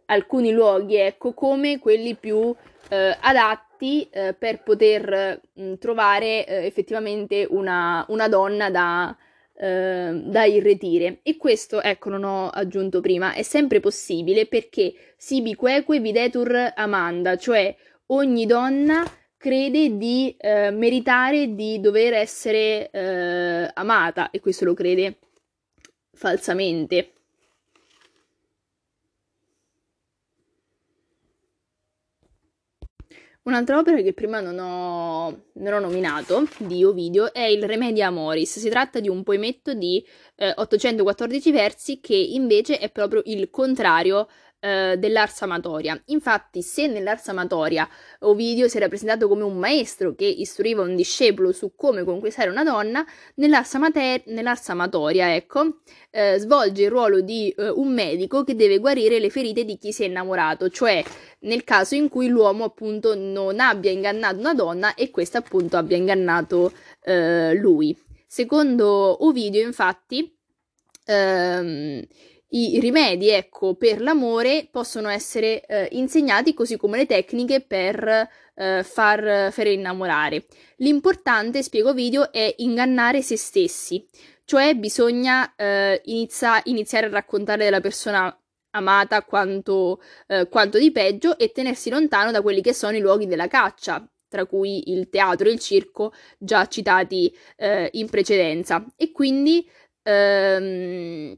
alcuni 0.05 0.51
luoghi, 0.51 0.95
ecco, 0.95 1.33
come 1.33 1.79
quelli 1.79 2.15
più 2.15 2.55
eh, 2.87 3.17
adatti 3.19 4.07
eh, 4.09 4.33
per 4.33 4.63
poter 4.63 5.41
mh, 5.55 5.61
mm, 5.61 5.73
trovare 5.73 6.45
eh, 6.45 6.65
effettivamente 6.65 7.45
una, 7.49 8.05
una 8.07 8.29
donna 8.29 8.69
da, 8.69 9.13
eh, 9.59 10.21
da 10.23 10.45
irretire. 10.45 11.19
E 11.23 11.37
questo, 11.37 11.81
ecco, 11.81 12.09
non 12.09 12.23
ho 12.23 12.49
aggiunto 12.49 13.01
prima, 13.01 13.33
è 13.33 13.41
sempre 13.41 13.79
possibile 13.79 14.45
perché 14.45 14.93
sibi 15.17 15.55
queque 15.55 15.99
videtur 15.99 16.73
amanda, 16.75 17.35
cioè 17.37 17.75
ogni 18.07 18.45
donna 18.45 19.03
crede 19.37 19.97
di 19.97 20.35
eh, 20.37 20.71
meritare 20.71 21.53
di 21.53 21.79
dover 21.79 22.13
essere 22.13 22.89
eh, 22.89 23.71
amata 23.73 24.31
e 24.31 24.39
questo 24.39 24.65
lo 24.65 24.73
crede 24.73 25.19
falsamente. 26.13 27.16
Un'altra 33.47 33.77
opera 33.77 34.01
che 34.01 34.11
prima 34.11 34.41
non 34.41 34.59
ho, 34.59 35.43
non 35.53 35.73
ho, 35.73 35.79
nominato 35.79 36.49
di 36.57 36.83
Ovidio 36.83 37.31
è 37.33 37.43
il 37.43 37.63
Remedia 37.63 38.07
Amoris. 38.07 38.59
Si 38.59 38.67
tratta 38.67 38.99
di 38.99 39.07
un 39.07 39.23
poemetto 39.23 39.73
di 39.73 40.05
eh, 40.35 40.53
814 40.53 41.51
versi 41.53 42.01
che 42.01 42.13
invece 42.13 42.77
è 42.77 42.91
proprio 42.91 43.21
il 43.23 43.49
contrario 43.49 44.27
eh, 44.59 44.99
Amatoria. 45.39 46.01
Infatti, 46.05 46.61
se 46.61 46.87
nell'Ars 46.87 47.27
Amatoria 47.27 47.87
Ovidio 48.19 48.67
si 48.67 48.77
era 48.77 48.87
presentato 48.87 49.27
come 49.27 49.43
un 49.43 49.57
maestro 49.57 50.15
che 50.15 50.25
istruiva 50.25 50.81
un 50.81 50.95
discepolo 50.95 51.51
su 51.51 51.73
come 51.75 52.03
conquistare 52.03 52.49
una 52.49 52.63
donna, 52.63 53.05
nell'Ars, 53.35 53.75
Amater- 53.75 54.25
nell'Ars 54.27 54.69
Amatoria, 54.69 55.35
ecco, 55.35 55.81
eh, 56.11 56.37
svolge 56.39 56.83
il 56.83 56.89
ruolo 56.89 57.21
di 57.21 57.49
eh, 57.49 57.69
un 57.69 57.93
medico 57.93 58.43
che 58.43 58.55
deve 58.55 58.79
guarire 58.79 59.19
le 59.19 59.29
ferite 59.29 59.63
di 59.63 59.77
chi 59.77 59.91
si 59.91 60.03
è 60.03 60.07
innamorato, 60.07 60.69
cioè 60.69 61.03
nel 61.39 61.63
caso 61.63 61.95
in 61.95 62.09
cui 62.09 62.27
l'uomo 62.27 62.63
appunto 62.63 63.15
non 63.15 63.59
abbia 63.59 63.91
ingannato 63.91 64.39
una 64.39 64.53
donna 64.53 64.95
e 64.95 65.11
questa 65.11 65.39
appunto 65.39 65.77
abbia 65.77 65.97
ingannato 65.97 66.71
eh, 67.03 67.53
lui. 67.53 67.97
Secondo 68.25 69.25
Ovidio, 69.25 69.61
infatti, 69.61 70.35
ehm, 71.05 72.05
i 72.49 72.79
rimedi, 72.79 73.29
ecco, 73.29 73.75
per 73.75 73.99
l'amore 74.01 74.67
possono 74.71 75.09
essere 75.09 75.65
eh, 75.65 75.89
insegnati 75.91 76.53
così 76.53 76.77
come 76.77 76.97
le 76.97 77.05
tecniche 77.05 77.61
per 77.61 78.29
eh, 78.55 78.83
far, 78.83 79.51
far 79.51 79.67
innamorare. 79.67 80.45
L'importante, 80.77 81.61
spiego 81.61 81.93
video, 81.93 82.31
è 82.31 82.53
ingannare 82.57 83.21
se 83.21 83.35
stessi, 83.35 84.05
cioè 84.45 84.75
bisogna 84.75 85.55
eh, 85.55 86.01
inizia- 86.05 86.61
iniziare 86.65 87.07
a 87.07 87.09
raccontare 87.09 87.65
della 87.65 87.81
persona 87.81 88.33
amata 88.71 89.23
quanto, 89.23 90.01
eh, 90.27 90.47
quanto 90.47 90.77
di 90.77 90.91
peggio 90.91 91.37
e 91.37 91.51
tenersi 91.51 91.89
lontano 91.89 92.31
da 92.31 92.41
quelli 92.41 92.61
che 92.61 92.73
sono 92.73 92.95
i 92.95 93.01
luoghi 93.01 93.25
della 93.27 93.47
caccia, 93.47 94.07
tra 94.29 94.45
cui 94.45 94.91
il 94.91 95.09
teatro 95.09 95.49
e 95.49 95.51
il 95.51 95.59
circo 95.59 96.13
già 96.37 96.65
citati 96.67 97.35
eh, 97.57 97.89
in 97.93 98.09
precedenza. 98.09 98.85
E 98.95 99.11
quindi 99.11 99.67
ehm, 100.03 101.37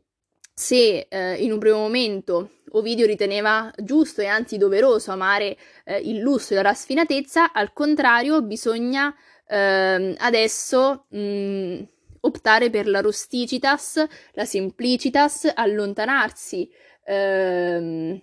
se 0.59 1.07
eh, 1.07 1.35
in 1.35 1.53
un 1.53 1.57
primo 1.57 1.77
momento 1.77 2.49
Ovidio 2.71 3.05
riteneva 3.05 3.71
giusto 3.77 4.19
e 4.19 4.25
anzi 4.25 4.57
doveroso 4.57 5.09
amare 5.09 5.55
eh, 5.85 5.99
il 5.99 6.19
lusso 6.19 6.51
e 6.51 6.57
la 6.57 6.63
raffinatezza, 6.63 7.53
al 7.53 7.71
contrario 7.71 8.41
bisogna 8.41 9.15
eh, 9.47 10.15
adesso 10.17 11.05
mh, 11.07 11.17
mm, 11.17 11.81
optare 12.19 12.69
per 12.69 12.89
la 12.89 12.99
rusticitas, 12.99 14.05
la 14.33 14.43
simplicitas, 14.43 15.49
allontanarsi 15.55 16.69
ehm, 17.05 18.21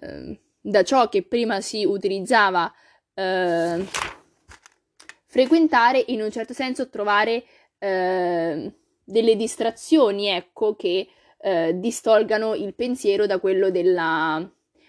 ehm, 0.00 0.38
da 0.62 0.82
ciò 0.82 1.10
che 1.10 1.24
prima 1.24 1.60
si 1.60 1.84
utilizzava 1.84 2.72
ehm, 3.12 3.86
frequentare, 5.26 6.02
in 6.06 6.22
un 6.22 6.30
certo 6.30 6.54
senso 6.54 6.88
trovare 6.88 7.44
ehm, 7.80 8.72
delle 9.06 9.36
distrazioni, 9.36 10.26
ecco, 10.26 10.74
che 10.74 11.08
eh, 11.38 11.72
distolgano 11.78 12.54
il 12.54 12.74
pensiero 12.74 13.26
da 13.26 13.38
quello 13.38 13.70
della, 13.70 14.46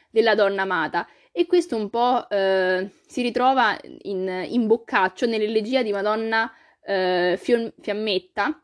della 0.10 0.36
donna 0.36 0.64
amata. 0.64 1.08
E 1.32 1.46
questo 1.46 1.76
un 1.76 1.90
po' 1.90 2.28
eh, 2.30 2.90
si 3.06 3.22
ritrova 3.22 3.78
in, 4.04 4.46
in 4.50 4.66
Boccaccio 4.66 5.28
nell'elegia 5.28 5.84
di 5.84 5.92
Madonna 5.92 6.52
eh, 6.84 7.40
Fiammetta, 7.40 8.60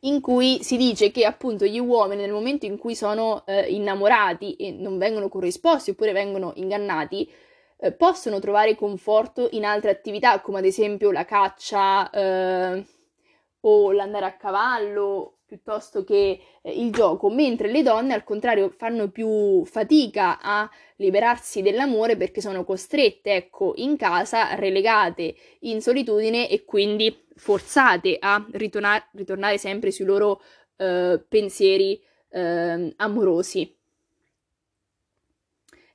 in 0.00 0.20
cui 0.20 0.62
si 0.62 0.76
dice 0.76 1.10
che 1.10 1.24
appunto 1.24 1.64
gli 1.64 1.80
uomini 1.80 2.22
nel 2.22 2.30
momento 2.30 2.66
in 2.66 2.78
cui 2.78 2.94
sono 2.94 3.44
eh, 3.46 3.62
innamorati 3.62 4.54
e 4.54 4.70
non 4.70 4.96
vengono 4.96 5.28
corrisposti 5.28 5.90
oppure 5.90 6.12
vengono 6.12 6.52
ingannati, 6.54 7.28
eh, 7.78 7.90
possono 7.90 8.38
trovare 8.38 8.76
conforto 8.76 9.48
in 9.50 9.64
altre 9.64 9.90
attività 9.90 10.40
come 10.40 10.58
ad 10.58 10.66
esempio 10.66 11.10
la 11.10 11.24
caccia, 11.24 12.08
eh, 12.10 12.84
o 13.68 13.92
l'andare 13.92 14.26
a 14.26 14.36
cavallo 14.36 15.38
piuttosto 15.46 16.02
che 16.04 16.40
eh, 16.62 16.72
il 16.72 16.90
gioco, 16.92 17.30
mentre 17.30 17.70
le 17.70 17.82
donne 17.82 18.14
al 18.14 18.24
contrario 18.24 18.70
fanno 18.76 19.10
più 19.10 19.64
fatica 19.64 20.40
a 20.40 20.68
liberarsi 20.96 21.62
dell'amore 21.62 22.16
perché 22.16 22.40
sono 22.40 22.64
costrette, 22.64 23.34
ecco, 23.34 23.72
in 23.76 23.96
casa, 23.96 24.54
relegate 24.54 25.34
in 25.60 25.80
solitudine 25.80 26.48
e 26.48 26.64
quindi 26.64 27.24
forzate 27.34 28.16
a 28.20 28.44
ritornar- 28.52 29.08
ritornare 29.12 29.58
sempre 29.58 29.90
sui 29.90 30.04
loro 30.04 30.40
eh, 30.76 31.22
pensieri 31.28 32.00
eh, 32.30 32.92
amorosi. 32.96 33.74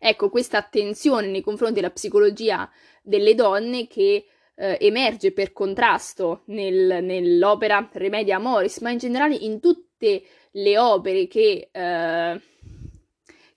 Ecco, 0.03 0.29
questa 0.29 0.57
attenzione 0.57 1.27
nei 1.27 1.41
confronti 1.41 1.75
della 1.75 1.91
psicologia 1.91 2.69
delle 3.03 3.35
donne 3.35 3.87
che 3.87 4.25
eh, 4.55 4.77
emerge 4.79 5.31
per 5.31 5.51
contrasto 5.53 6.43
nel, 6.45 7.03
nell'opera 7.03 7.89
Remedia 7.91 8.35
Amoris, 8.35 8.79
ma 8.79 8.91
in 8.91 8.97
generale 8.97 9.35
in 9.35 9.59
tutte 9.59 10.23
le 10.51 10.77
opere 10.77 11.27
che, 11.27 11.69
eh, 11.71 12.41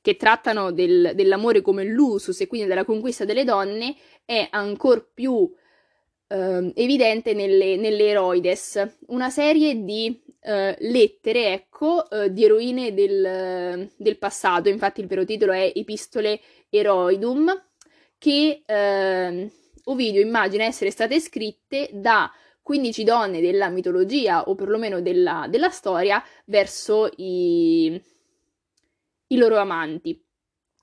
che 0.00 0.16
trattano 0.16 0.72
del, 0.72 1.12
dell'amore 1.14 1.60
come 1.60 1.84
l'usus 1.84 2.40
e 2.40 2.46
quindi 2.46 2.68
della 2.68 2.84
conquista 2.84 3.24
delle 3.24 3.44
donne, 3.44 3.94
è 4.24 4.48
ancora 4.50 5.04
più 5.12 5.52
eh, 6.28 6.72
evidente 6.74 7.34
nelle, 7.34 7.76
nelle 7.76 8.08
Eroides, 8.08 8.96
una 9.08 9.30
serie 9.30 9.84
di 9.84 10.22
eh, 10.40 10.76
lettere, 10.78 11.52
ecco, 11.52 12.08
eh, 12.10 12.32
di 12.32 12.44
eroine 12.44 12.92
del, 12.94 13.90
del, 13.96 14.18
passato, 14.18 14.68
infatti 14.68 15.00
il 15.00 15.06
vero 15.06 15.24
titolo 15.24 15.52
è 15.52 15.72
Epistole 15.74 16.40
Eroidum, 16.68 17.50
che 18.18 18.62
eh, 19.84 19.90
Ovidio 19.90 20.20
immagina 20.20 20.64
essere 20.64 20.90
state 20.90 21.20
scritte 21.20 21.90
da 21.92 22.30
15 22.62 23.04
donne 23.04 23.40
della 23.40 23.68
mitologia 23.68 24.44
o 24.44 24.54
perlomeno 24.54 25.00
della, 25.00 25.46
della 25.50 25.68
storia 25.68 26.22
verso 26.46 27.10
i, 27.16 28.00
i 29.28 29.36
loro 29.36 29.58
amanti. 29.58 30.18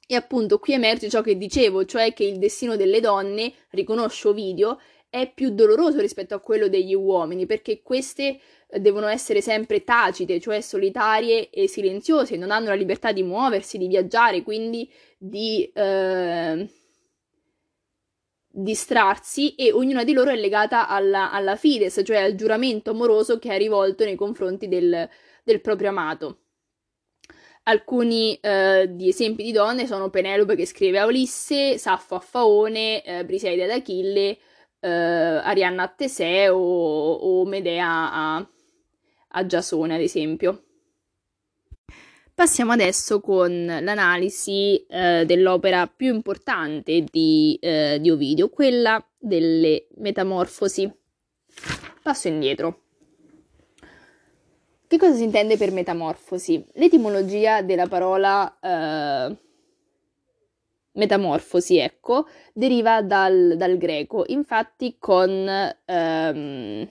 E 0.08 0.15
appunto 0.15 0.60
qui 0.60 0.74
emerge 0.74 1.10
ciò 1.10 1.22
che 1.22 1.38
dicevo, 1.38 1.86
cioè 1.86 2.13
che 2.13 2.25
il 2.25 2.38
destino 2.38 2.75
delle 2.75 3.00
donne, 3.00 3.53
riconosce 3.70 4.27
Ovidio, 4.27 4.77
è 5.10 5.31
più 5.34 5.51
doloroso 5.51 6.00
rispetto 6.00 6.36
a 6.36 6.39
quello 6.39 6.67
degli 6.67 6.93
uomini, 6.93 7.46
perché 7.46 7.81
queste 7.81 8.39
eh, 8.70 8.79
devono 8.79 9.08
essere 9.08 9.41
sempre 9.41 9.84
tacite, 9.84 10.39
cioè 10.39 10.62
solitarie 10.62 11.50
e 11.50 11.67
silenziose, 11.67 12.38
non 12.38 12.51
hanno 12.51 12.67
la 12.67 12.75
libertà 12.75 13.12
di 13.12 13.24
muoversi, 13.24 13.77
di 13.77 13.88
viaggiare, 13.88 14.41
quindi 14.43 14.89
di 15.17 15.70
eh, 15.74 16.70
distrarsi 18.51 19.55
e 19.55 19.72
ognuna 19.72 20.03
di 20.03 20.13
loro 20.13 20.31
è 20.31 20.36
legata 20.36 20.88
alla, 20.88 21.31
alla, 21.31 21.55
fides, 21.55 22.01
cioè 22.03 22.17
al 22.17 22.36
giuramento 22.36 22.91
amoroso 22.91 23.39
che 23.39 23.50
è 23.53 23.58
rivolto 23.58 24.03
nei 24.03 24.15
confronti 24.15 24.67
del, 24.67 25.10
del 25.43 25.62
proprio 25.62 25.89
amato. 25.89 26.39
Alcuni 27.63 28.36
eh, 28.41 28.89
di 28.91 29.10
esempi 29.10 29.43
di 29.43 29.51
donne 29.51 29.86
sono 29.86 30.10
Penelope 30.10 30.55
che 30.55 30.65
scrive 30.65 31.00
a 31.00 31.05
Ulisse, 31.05 31.77
Saffo 31.77 32.15
a 32.15 32.20
Faone, 32.20 33.03
eh, 33.03 33.24
Briseide 33.24 33.63
ad 33.63 33.70
Achille, 33.70 34.38
eh, 34.79 34.89
Arianna 34.89 35.84
a 35.84 35.88
Teseo 35.88 36.58
o, 36.58 37.46
Medea 37.46 38.12
a, 38.12 38.50
a 39.29 39.46
Giasone, 39.46 39.96
ad 39.96 40.01
esempio. 40.01 40.63
Passiamo 42.41 42.71
adesso 42.71 43.21
con 43.21 43.65
l'analisi 43.65 44.83
eh, 44.88 45.25
dell'opera 45.27 45.86
più 45.86 46.12
importante 46.12 47.03
di, 47.03 47.55
eh, 47.62 48.00
di 48.01 48.10
Ovidio, 48.10 48.50
quella 48.50 49.00
delle 49.15 49.86
Metamorfosi. 49.98 50.91
Passo 52.01 52.29
indietro. 52.29 52.79
Che 54.88 54.98
cosa 54.98 55.13
si 55.13 55.21
intende 55.21 55.55
per 55.55 55.71
metamorfosi? 55.71 56.65
L'etimologia 56.74 57.62
della 57.62 57.86
parola 57.86 58.57
eh, 58.60 59.38
metamorfosi, 60.93 61.77
ecco, 61.77 62.25
deriva 62.54 63.04
dal, 63.04 63.54
dal 63.56 63.77
greco. 63.77 64.23
Infatti 64.25 64.95
con 64.97 65.47
ehm, 65.86 66.89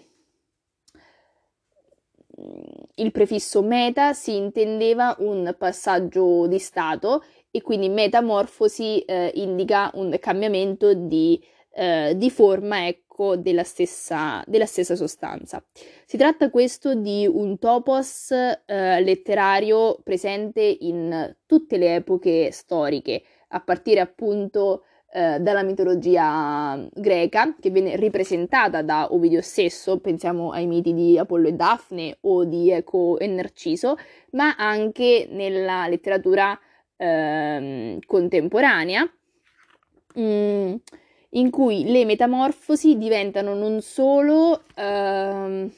il 2.96 3.12
prefisso 3.12 3.62
meta 3.62 4.12
si 4.12 4.36
intendeva 4.36 5.16
un 5.20 5.54
passaggio 5.58 6.46
di 6.46 6.58
stato 6.58 7.22
e 7.50 7.62
quindi 7.62 7.88
metamorfosi 7.88 9.00
eh, 9.00 9.32
indica 9.34 9.90
un 9.94 10.16
cambiamento 10.20 10.94
di, 10.94 11.42
eh, 11.72 12.14
di 12.16 12.30
forma 12.30 12.86
ecco, 12.86 13.36
della, 13.36 13.64
stessa, 13.64 14.42
della 14.46 14.66
stessa 14.66 14.96
sostanza. 14.96 15.62
Si 16.06 16.16
tratta 16.16 16.50
questo 16.50 16.94
di 16.94 17.26
un 17.26 17.58
topos 17.58 18.30
eh, 18.30 18.56
letterario 19.02 19.98
presente 20.02 20.60
in 20.62 21.36
tutte 21.46 21.76
le 21.76 21.96
epoche 21.96 22.50
storiche, 22.52 23.22
a 23.48 23.60
partire 23.60 24.00
appunto 24.00 24.84
eh, 25.12 25.38
dalla 25.40 25.62
mitologia 25.62 26.86
greca, 26.92 27.56
che 27.58 27.70
viene 27.70 27.96
ripresentata 27.96 28.82
da 28.82 29.12
Ovidio 29.12 29.40
stesso, 29.40 29.98
pensiamo 29.98 30.52
ai 30.52 30.66
miti 30.66 30.94
di 30.94 31.18
Apollo 31.18 31.48
e 31.48 31.52
Daphne 31.52 32.18
o 32.20 32.44
di 32.44 32.70
Eco 32.70 33.18
e 33.18 33.26
Narciso, 33.26 33.96
ma 34.32 34.54
anche 34.56 35.26
nella 35.30 35.88
letteratura 35.88 36.56
eh, 36.96 37.98
contemporanea, 38.06 39.10
mh, 40.14 40.22
mm, 40.22 40.74
in 41.30 41.50
cui 41.50 41.90
le 41.90 42.04
metamorfosi 42.04 42.96
diventano 42.96 43.54
non 43.54 43.80
solo 43.80 44.62
eh, 44.74 45.70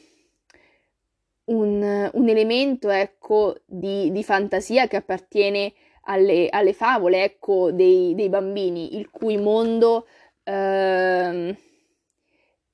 un, 1.45 2.11
un, 2.13 2.29
elemento 2.29 2.91
ecco, 2.91 3.57
di, 3.65 4.11
di 4.13 4.23
fantasia 4.23 4.87
che 4.87 4.97
appartiene 4.97 5.73
alle, 6.03 6.49
alle 6.51 6.73
favole, 6.73 7.25
ecco, 7.25 7.71
dei, 7.73 8.15
dei, 8.15 8.29
bambini, 8.29 8.97
il 8.97 9.11
cui 9.11 9.37
mondo 9.37 10.07
eh, 10.45 11.57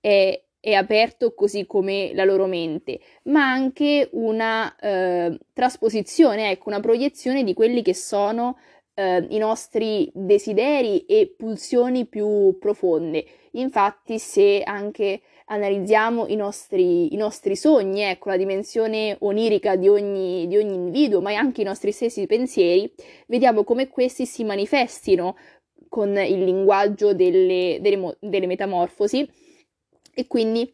è, 0.00 0.44
è, 0.60 0.72
aperto 0.72 1.34
così 1.34 1.66
come 1.66 2.12
la 2.14 2.24
loro 2.24 2.46
mente, 2.46 3.00
ma 3.24 3.50
anche 3.50 4.08
una 4.12 4.74
eh, 4.76 5.38
trasposizione, 5.52 6.50
ecco, 6.50 6.68
una 6.68 6.80
proiezione 6.80 7.44
di 7.44 7.54
quelli 7.54 7.82
che 7.82 7.94
sono 7.94 8.58
eh, 8.94 9.26
i 9.30 9.38
nostri 9.38 10.10
desideri 10.12 11.04
e 11.06 11.34
pulsioni 11.36 12.06
più 12.06 12.56
profonde. 12.58 13.24
Infatti, 13.52 14.18
se 14.18 14.62
anche 14.64 15.20
analizziamo 15.48 16.26
i 16.26 16.37
nostri, 16.37 17.12
i 17.12 17.16
nostri 17.16 17.56
sogni, 17.56 18.02
ecco 18.02 18.28
la 18.28 18.37
dimensione 18.37 19.16
onirica 19.20 19.76
di 19.76 19.88
ogni, 19.88 20.46
di 20.46 20.56
ogni 20.56 20.74
individuo, 20.74 21.20
ma 21.20 21.34
anche 21.34 21.62
i 21.62 21.64
nostri 21.64 21.92
stessi 21.92 22.26
pensieri, 22.26 22.92
vediamo 23.26 23.64
come 23.64 23.88
questi 23.88 24.26
si 24.26 24.44
manifestino 24.44 25.37
con 25.88 26.16
il 26.16 26.44
linguaggio 26.44 27.14
delle, 27.14 27.78
delle, 27.80 28.16
delle 28.20 28.46
metamorfosi. 28.46 29.28
E 30.14 30.26
quindi 30.26 30.70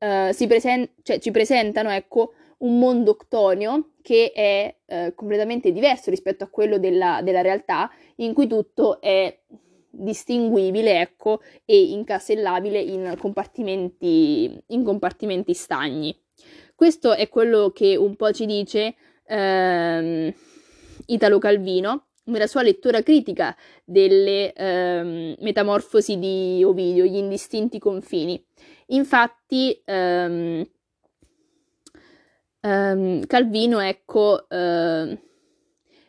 uh, 0.00 0.46
presen- 0.46 0.90
cioè, 1.02 1.18
ci 1.18 1.30
presentano 1.30 1.90
ecco, 1.90 2.32
un 2.58 2.78
mondo 2.78 3.12
octonio 3.12 3.92
che 4.02 4.32
è 4.32 4.74
uh, 4.86 5.14
completamente 5.14 5.72
diverso 5.72 6.10
rispetto 6.10 6.44
a 6.44 6.48
quello 6.48 6.78
della, 6.78 7.20
della 7.22 7.40
realtà, 7.40 7.90
in 8.16 8.34
cui 8.34 8.46
tutto 8.46 9.00
è 9.00 9.38
distinguibile, 9.98 11.00
ecco, 11.00 11.40
e 11.64 11.90
incasellabile 11.90 12.80
in 12.80 13.14
compartimenti, 13.18 14.58
in 14.68 14.84
compartimenti 14.84 15.54
stagni. 15.54 16.16
Questo 16.74 17.14
è 17.14 17.28
quello 17.28 17.70
che 17.70 17.96
un 17.96 18.14
po' 18.14 18.32
ci 18.32 18.46
dice 18.46 18.94
ehm, 19.26 20.32
Italo 21.06 21.38
Calvino 21.38 22.06
nella 22.24 22.46
sua 22.46 22.62
lettura 22.62 23.02
critica 23.02 23.56
delle 23.84 24.52
ehm, 24.52 25.34
metamorfosi 25.40 26.18
di 26.18 26.62
Ovidio, 26.64 27.04
gli 27.04 27.16
indistinti 27.16 27.78
confini. 27.78 28.42
Infatti, 28.88 29.80
ehm, 29.84 30.64
ehm 32.60 33.26
Calvino, 33.26 33.80
ecco, 33.80 34.48
eh, 34.48 35.18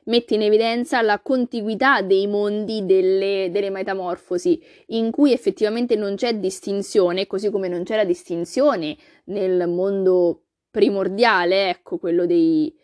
mette 0.10 0.36
in 0.36 0.42
evidenza 0.42 1.02
la 1.02 1.20
contiguità 1.20 2.02
dei 2.02 2.28
mondi 2.28 2.86
delle, 2.86 3.50
delle, 3.52 3.70
metamorfosi, 3.70 4.62
in 4.88 5.12
cui 5.12 5.32
effettivamente 5.32 5.96
non 5.96 6.16
c'è 6.16 6.36
distinzione, 6.36 7.28
così 7.28 7.50
come 7.50 7.68
non 7.68 7.84
c'è 7.84 7.96
la 7.96 8.04
distinzione 8.04 8.98
nel 9.26 9.68
mondo 9.68 10.44
primordiale, 10.70 11.70
ecco 11.70 11.98
quello 11.98 12.26
dei, 12.26 12.76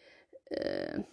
eh, 0.48 1.06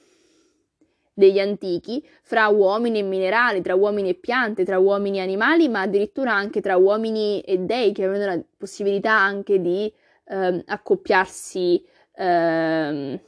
degli 1.15 1.39
antichi, 1.39 2.07
fra 2.23 2.49
uomini 2.49 2.99
e 3.01 3.03
minerali, 3.03 3.63
tra 3.63 3.75
uomini 3.75 4.11
e 4.11 4.15
piante, 4.15 4.65
tra 4.65 4.79
uomini 4.79 5.19
e 5.19 5.23
animali, 5.23 5.69
ma 5.69 5.81
addirittura 5.81 6.33
anche 6.35 6.61
tra 6.61 6.77
uomini 6.77 7.41
e 7.41 7.59
dei 7.59 7.93
che 7.93 8.05
avevano 8.05 8.35
la 8.35 8.43
possibilità 8.57 9.13
anche 9.13 9.61
di 9.61 9.93
eh, 10.27 10.63
accoppiarsi 10.67 11.85
eh, 12.15 13.21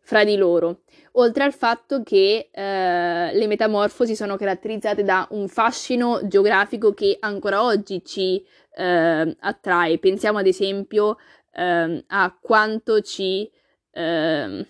fra 0.00 0.24
di 0.24 0.36
loro 0.36 0.80
oltre 1.12 1.44
al 1.44 1.52
fatto 1.52 2.02
che 2.02 2.48
eh, 2.50 3.30
le 3.34 3.46
metamorfosi 3.46 4.14
sono 4.14 4.36
caratterizzate 4.36 5.02
da 5.02 5.26
un 5.30 5.48
fascino 5.48 6.20
geografico 6.26 6.94
che 6.94 7.16
ancora 7.20 7.62
oggi 7.62 8.04
ci 8.04 8.44
eh, 8.74 9.36
attrae. 9.40 9.98
Pensiamo 9.98 10.38
ad 10.38 10.46
esempio 10.46 11.16
eh, 11.52 12.04
a 12.06 12.38
quanto 12.40 13.00
ci 13.00 13.50
eh, 13.90 14.66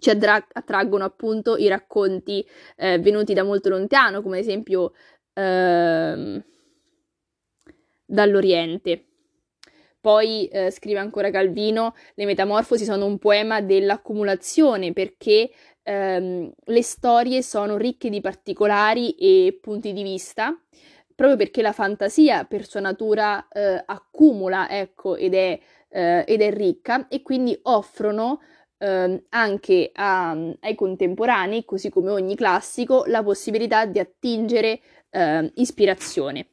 ci 0.00 0.10
attra- 0.10 0.46
attraggono 0.52 1.04
appunto 1.04 1.56
i 1.56 1.68
racconti 1.68 2.44
eh, 2.76 2.98
venuti 2.98 3.34
da 3.34 3.42
molto 3.42 3.68
lontano, 3.68 4.22
come 4.22 4.38
ad 4.38 4.42
esempio 4.42 4.92
eh, 5.34 6.42
dall'Oriente. 8.06 9.04
Poi 10.00 10.46
eh, 10.46 10.70
scrive 10.70 10.98
ancora 10.98 11.30
Calvino, 11.30 11.94
le 12.14 12.24
metamorfosi 12.24 12.84
sono 12.84 13.04
un 13.04 13.18
poema 13.18 13.60
dell'accumulazione 13.60 14.94
perché 14.94 15.50
ehm, 15.82 16.50
le 16.64 16.82
storie 16.82 17.42
sono 17.42 17.76
ricche 17.76 18.08
di 18.08 18.22
particolari 18.22 19.10
e 19.16 19.58
punti 19.60 19.92
di 19.92 20.02
vista, 20.02 20.58
proprio 21.14 21.36
perché 21.36 21.60
la 21.60 21.72
fantasia 21.72 22.44
per 22.44 22.66
sua 22.66 22.80
natura 22.80 23.46
eh, 23.48 23.82
accumula, 23.84 24.70
ecco, 24.70 25.16
ed 25.16 25.34
è, 25.34 25.58
eh, 25.90 26.24
ed 26.26 26.40
è, 26.40 26.50
ricca 26.50 27.06
e 27.08 27.20
quindi 27.20 27.58
offrono 27.64 28.40
eh, 28.78 29.24
anche 29.28 29.90
a, 29.92 30.30
ai 30.30 30.74
contemporanei, 30.74 31.66
così 31.66 31.90
come 31.90 32.10
ogni 32.10 32.36
classico, 32.36 33.04
la 33.06 33.22
possibilità 33.22 33.84
di 33.84 33.98
attingere 33.98 34.80
ehm, 35.10 35.50
ispirazione. 35.56 36.48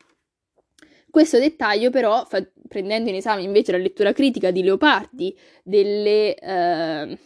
Questo 1.09 1.39
dettaglio 1.39 1.89
però, 1.89 2.25
fa, 2.25 2.45
prendendo 2.67 3.09
in 3.09 3.15
esame 3.15 3.41
invece 3.41 3.71
la 3.71 3.77
lettura 3.77 4.13
critica 4.13 4.51
di 4.51 4.63
Leopardi 4.63 5.37
delle, 5.63 6.35
eh, 6.35 7.17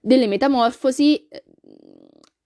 delle 0.00 0.26
metamorfosi, 0.26 1.28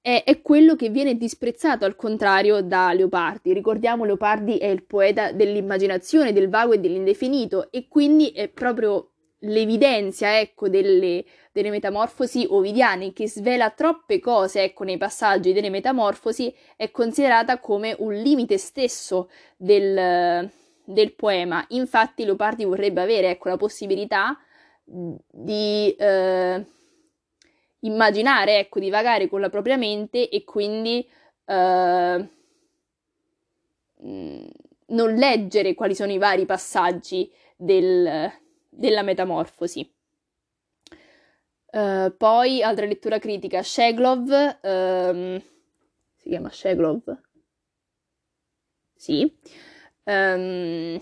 è, 0.02 0.24
è, 0.24 0.42
quello 0.42 0.74
che 0.74 0.88
viene 0.88 1.16
disprezzato 1.16 1.84
al 1.84 1.94
contrario 1.94 2.60
da 2.60 2.92
Leopardi. 2.92 3.52
Ricordiamo 3.52 4.04
Leopardi 4.04 4.58
è 4.58 4.66
il 4.66 4.82
poeta 4.82 5.30
dell'immaginazione, 5.30 6.32
del 6.32 6.48
vago 6.48 6.72
e 6.72 6.78
dell'indefinito 6.78 7.70
e 7.70 7.86
quindi 7.88 8.30
è 8.30 8.48
proprio 8.48 9.12
l'evidenza, 9.44 10.38
ecco, 10.38 10.68
delle, 10.68 11.24
delle, 11.52 11.70
metamorfosi 11.70 12.46
ovidiane 12.48 13.12
che 13.12 13.28
svela 13.28 13.70
troppe 13.70 14.18
cose, 14.20 14.62
ecco, 14.62 14.84
nei 14.84 14.98
passaggi 14.98 15.52
delle 15.52 15.70
metamorfosi, 15.70 16.52
è 16.76 16.90
considerata 16.90 17.58
come 17.58 17.94
un 17.98 18.12
limite 18.12 18.58
stesso 18.58 19.30
del, 19.56 20.48
del 20.84 21.14
poema. 21.14 21.64
Infatti 21.70 22.24
Leopardi 22.24 22.64
vorrebbe 22.64 23.00
avere, 23.00 23.30
ecco, 23.30 23.48
la 23.48 23.56
possibilità 23.56 24.38
di 24.84 25.94
eh, 25.96 26.66
immaginare, 27.80 28.58
ecco, 28.58 28.80
di 28.80 28.90
vagare 28.90 29.28
con 29.28 29.40
la 29.40 29.48
propria 29.48 29.76
mente 29.76 30.28
e 30.28 30.44
quindi 30.44 31.08
eh, 31.44 32.28
non 34.86 35.14
leggere 35.14 35.74
quali 35.74 35.94
sono 35.94 36.12
i 36.12 36.18
vari 36.18 36.44
passaggi 36.46 37.32
del, 37.56 38.30
della 38.68 39.02
metamorfosi. 39.02 39.90
Uh, 41.72 42.14
poi, 42.18 42.62
altra 42.62 42.84
lettura 42.84 43.18
critica, 43.18 43.62
Sheglov, 43.62 44.58
um, 44.60 45.42
si 46.16 46.28
chiama 46.28 46.50
Sheglov? 46.50 47.18
Sì. 48.94 49.34
Um, 50.04 51.00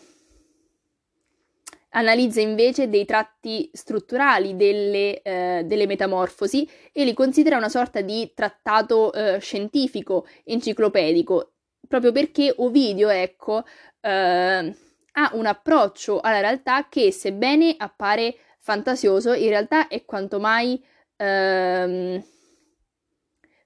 analizza 1.90 2.40
invece 2.40 2.88
dei 2.88 3.04
tratti 3.04 3.70
strutturali 3.72 4.56
delle, 4.56 5.22
uh, 5.24 5.66
delle, 5.66 5.86
metamorfosi 5.86 6.68
e 6.92 7.04
li 7.04 7.14
considera 7.14 7.56
una 7.56 7.68
sorta 7.68 8.00
di 8.00 8.32
trattato 8.34 9.10
uh, 9.14 9.38
scientifico, 9.40 10.26
enciclopedico, 10.44 11.52
proprio 11.88 12.12
perché 12.12 12.52
Ovidio, 12.58 13.08
ecco, 13.08 13.64
ha 14.02 15.30
un 15.32 15.46
approccio 15.46 16.20
alla 16.20 16.40
realtà 16.40 16.88
che, 16.88 17.10
sebbene 17.12 17.74
appare 17.76 18.36
fantasioso, 18.60 19.32
in 19.32 19.48
realtà 19.48 19.88
è 19.88 20.04
quanto 20.04 20.38
mai 20.38 20.82
ehm, 21.16 22.24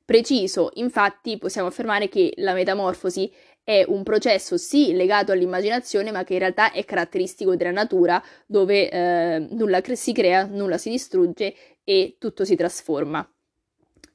preciso. 0.04 0.70
Infatti, 0.74 1.38
possiamo 1.38 1.68
affermare 1.68 2.08
che 2.08 2.32
la 2.36 2.54
metamorfosi 2.54 3.30
è 3.64 3.82
un 3.88 4.02
processo 4.02 4.58
sì 4.58 4.92
legato 4.92 5.32
all'immaginazione, 5.32 6.12
ma 6.12 6.22
che 6.22 6.34
in 6.34 6.38
realtà 6.40 6.70
è 6.70 6.84
caratteristico 6.84 7.56
della 7.56 7.70
natura, 7.70 8.22
dove 8.46 8.90
eh, 8.90 9.46
nulla 9.50 9.80
si 9.94 10.12
crea, 10.12 10.44
nulla 10.44 10.76
si 10.76 10.90
distrugge 10.90 11.54
e 11.82 12.16
tutto 12.18 12.44
si 12.44 12.54
trasforma. 12.56 13.26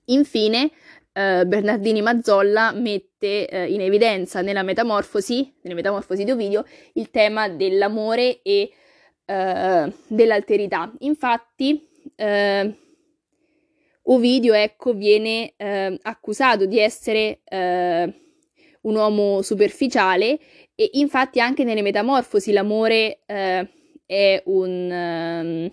Infine, 0.06 0.72
eh, 1.12 1.46
Bernardini 1.48 2.02
Mazzolla 2.02 2.72
mette 2.72 3.48
eh, 3.48 3.74
in 3.74 3.82
evidenza 3.82 4.42
nella 4.42 4.62
metamorfosi, 4.62 5.52
nelle 5.62 5.76
metamorfosi 5.76 6.24
di 6.24 6.32
Ovidio, 6.32 6.64
il 6.94 7.10
tema 7.10 7.50
dell'amore 7.50 8.42
e 8.44 8.72
eh, 9.26 9.94
dell'alterità. 10.08 10.92
Infatti, 11.00 11.88
eh, 12.16 12.76
Ovidio, 14.04 14.54
ecco, 14.54 14.94
viene 14.94 15.54
eh, 15.58 16.00
accusato 16.04 16.66
di 16.66 16.80
essere 16.80 17.42
un 18.82 18.96
uomo 18.96 19.42
superficiale 19.42 20.40
e 20.76 20.90
infatti 20.94 21.40
anche 21.40 21.64
nelle 21.64 21.82
metamorfosi 21.82 22.52
l'amore 22.52 23.20
è 24.10 24.42
un, 24.46 24.90
um, 24.92 25.72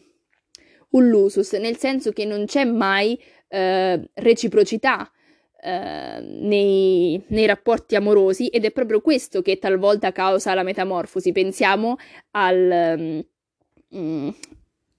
un 0.91 1.09
lusus, 1.09 1.55
nel 1.55 1.79
senso 1.79 2.13
che 2.13 2.27
non 2.27 2.45
c'è 2.45 2.65
mai 2.65 3.19
eh, 3.49 4.11
reciprocità 4.13 5.11
eh, 5.63 6.21
nei, 6.21 7.23
nei, 7.29 7.47
rapporti 7.47 7.97
amorosi 7.97 8.49
ed 8.49 8.67
è 8.67 8.73
proprio 8.73 9.01
questo 9.01 9.41
che 9.41 9.59
talvolta 9.59 10.13
causa 10.13 10.53
la 10.53 10.63
metamorfosi. 10.63 11.33
Pensiamo 11.33 11.97
al, 12.33 13.25
um, 13.89 14.35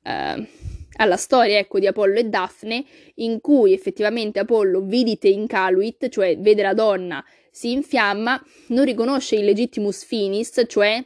uh, 0.01 0.47
alla 0.95 1.17
storia 1.17 1.59
ecco, 1.59 1.77
di 1.77 1.85
Apollo 1.85 2.17
e 2.17 2.23
Daphne, 2.23 2.83
in 3.15 3.39
cui 3.39 3.71
effettivamente 3.71 4.39
Apollo 4.39 4.81
vidite 4.81 5.27
incaluit, 5.27 6.09
cioè 6.09 6.39
vede 6.39 6.63
la 6.63 6.73
donna, 6.73 7.23
si 7.57 7.71
infiamma, 7.71 8.39
non 8.67 8.85
riconosce 8.85 9.35
il 9.35 9.45
legittimus 9.45 10.05
finis, 10.05 10.61
cioè 10.67 11.03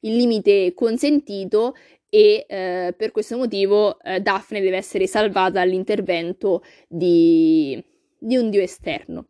il 0.00 0.16
limite 0.16 0.72
consentito 0.72 1.74
e 2.08 2.46
eh, 2.48 2.94
per 2.96 3.10
questo 3.10 3.36
motivo 3.36 4.00
eh, 4.00 4.20
Daphne 4.20 4.62
deve 4.62 4.78
essere 4.78 5.06
salvata 5.06 5.50
dall'intervento 5.50 6.64
di, 6.88 7.78
di 8.18 8.36
un 8.38 8.48
dio 8.48 8.62
esterno. 8.62 9.26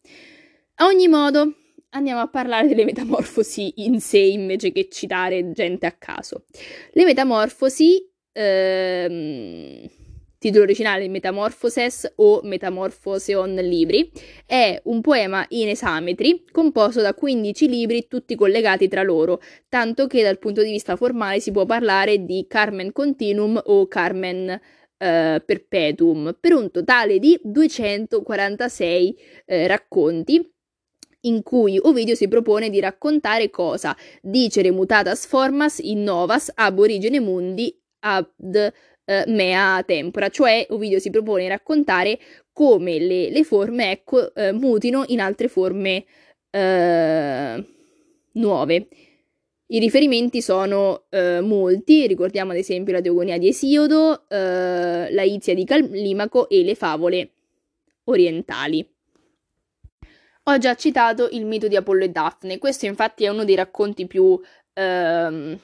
A 0.76 0.86
ogni 0.86 1.08
modo, 1.08 1.54
andiamo 1.90 2.20
a 2.20 2.28
parlare 2.28 2.68
delle 2.68 2.84
metamorfosi 2.84 3.72
in 3.78 4.00
sé 4.00 4.18
invece 4.18 4.70
che 4.70 4.88
citare 4.88 5.50
gente 5.50 5.86
a 5.86 5.92
caso. 5.92 6.44
Le 6.92 7.02
metamorfosi, 7.02 8.08
ehm, 8.30 9.88
titolo 10.40 10.64
originale 10.64 11.06
Metamorphoses 11.10 12.14
o 12.16 12.40
Metamorphoseon 12.42 13.56
libri, 13.56 14.10
è 14.46 14.80
un 14.84 15.02
poema 15.02 15.44
in 15.50 15.68
esametri 15.68 16.44
composto 16.50 17.02
da 17.02 17.12
15 17.12 17.68
libri 17.68 18.06
tutti 18.08 18.34
collegati 18.34 18.88
tra 18.88 19.02
loro, 19.02 19.42
tanto 19.68 20.06
che 20.06 20.22
dal 20.22 20.38
punto 20.38 20.62
di 20.62 20.70
vista 20.70 20.96
formale 20.96 21.40
si 21.40 21.52
può 21.52 21.66
parlare 21.66 22.24
di 22.24 22.46
Carmen 22.48 22.90
Continuum 22.90 23.60
o 23.62 23.86
Carmen 23.86 24.48
eh, 24.96 25.42
Perpetuum, 25.44 26.34
per 26.40 26.54
un 26.54 26.70
totale 26.70 27.18
di 27.18 27.38
246 27.42 29.16
eh, 29.44 29.66
racconti 29.66 30.52
in 31.24 31.42
cui 31.42 31.78
Ovidio 31.78 32.14
si 32.14 32.28
propone 32.28 32.70
di 32.70 32.80
raccontare 32.80 33.50
cosa? 33.50 33.94
Dicere 34.22 34.70
mutatas 34.70 35.26
formas 35.26 35.80
in 35.80 36.02
novas 36.02 36.50
ab 36.54 36.78
origine 36.78 37.20
mundi 37.20 37.78
ad 38.00 38.72
eh, 39.10 39.24
mea 39.26 39.82
tempora, 39.84 40.28
cioè 40.28 40.64
Ovidio 40.70 41.00
si 41.00 41.10
propone 41.10 41.42
di 41.42 41.48
raccontare 41.48 42.16
come 42.52 43.00
le, 43.00 43.30
le 43.30 43.42
forme 43.42 43.90
ecco, 43.90 44.32
eh, 44.34 44.52
mutino 44.52 45.02
in 45.08 45.20
altre 45.20 45.48
forme 45.48 46.04
eh, 46.48 47.64
nuove. 48.32 48.88
I 49.66 49.78
riferimenti 49.80 50.40
sono 50.40 51.06
eh, 51.10 51.40
molti, 51.40 52.06
ricordiamo 52.06 52.52
ad 52.52 52.58
esempio 52.58 52.92
la 52.92 53.00
Teogonia 53.00 53.36
di 53.36 53.48
Esiodo, 53.48 54.28
eh, 54.28 55.12
la 55.12 55.22
Izia 55.22 55.54
di 55.54 55.64
Callimaco 55.64 56.48
e 56.48 56.62
le 56.62 56.76
favole 56.76 57.30
orientali. 58.04 58.88
Ho 60.44 60.58
già 60.58 60.74
citato 60.74 61.28
il 61.32 61.46
mito 61.46 61.66
di 61.66 61.76
Apollo 61.76 62.04
e 62.04 62.10
Daphne, 62.10 62.58
questo 62.58 62.86
infatti 62.86 63.24
è 63.24 63.28
uno 63.28 63.44
dei 63.44 63.54
racconti 63.56 64.06
più, 64.06 64.40
ehm, 64.72 65.58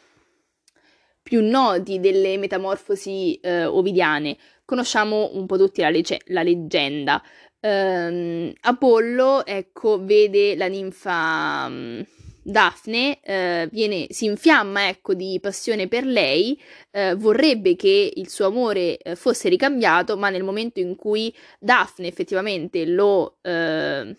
più 1.26 1.42
noti 1.42 1.98
delle 1.98 2.38
metamorfosi 2.38 3.34
eh, 3.42 3.64
ovidiane. 3.64 4.36
Conosciamo 4.64 5.30
un 5.32 5.44
po' 5.46 5.58
tutti 5.58 5.80
la, 5.80 5.90
lege- 5.90 6.20
la 6.26 6.44
leggenda. 6.44 7.20
Ehm, 7.58 8.52
Apollo, 8.60 9.44
ecco, 9.44 10.04
vede 10.04 10.54
la 10.54 10.68
ninfa... 10.68 11.66
Um, 11.66 12.04
Daphne 12.48 13.18
eh, 13.24 13.68
viene, 13.72 14.06
si 14.10 14.26
infiamma 14.26 14.86
ecco, 14.86 15.14
di 15.14 15.36
passione 15.42 15.88
per 15.88 16.06
lei, 16.06 16.56
eh, 16.92 17.16
vorrebbe 17.16 17.74
che 17.74 18.12
il 18.14 18.28
suo 18.28 18.46
amore 18.46 18.98
eh, 18.98 19.16
fosse 19.16 19.48
ricambiato, 19.48 20.16
ma 20.16 20.30
nel 20.30 20.44
momento 20.44 20.78
in 20.78 20.94
cui 20.94 21.34
Daphne 21.58 22.06
effettivamente 22.06 22.86
lo, 22.86 23.38
eh, 23.42 24.14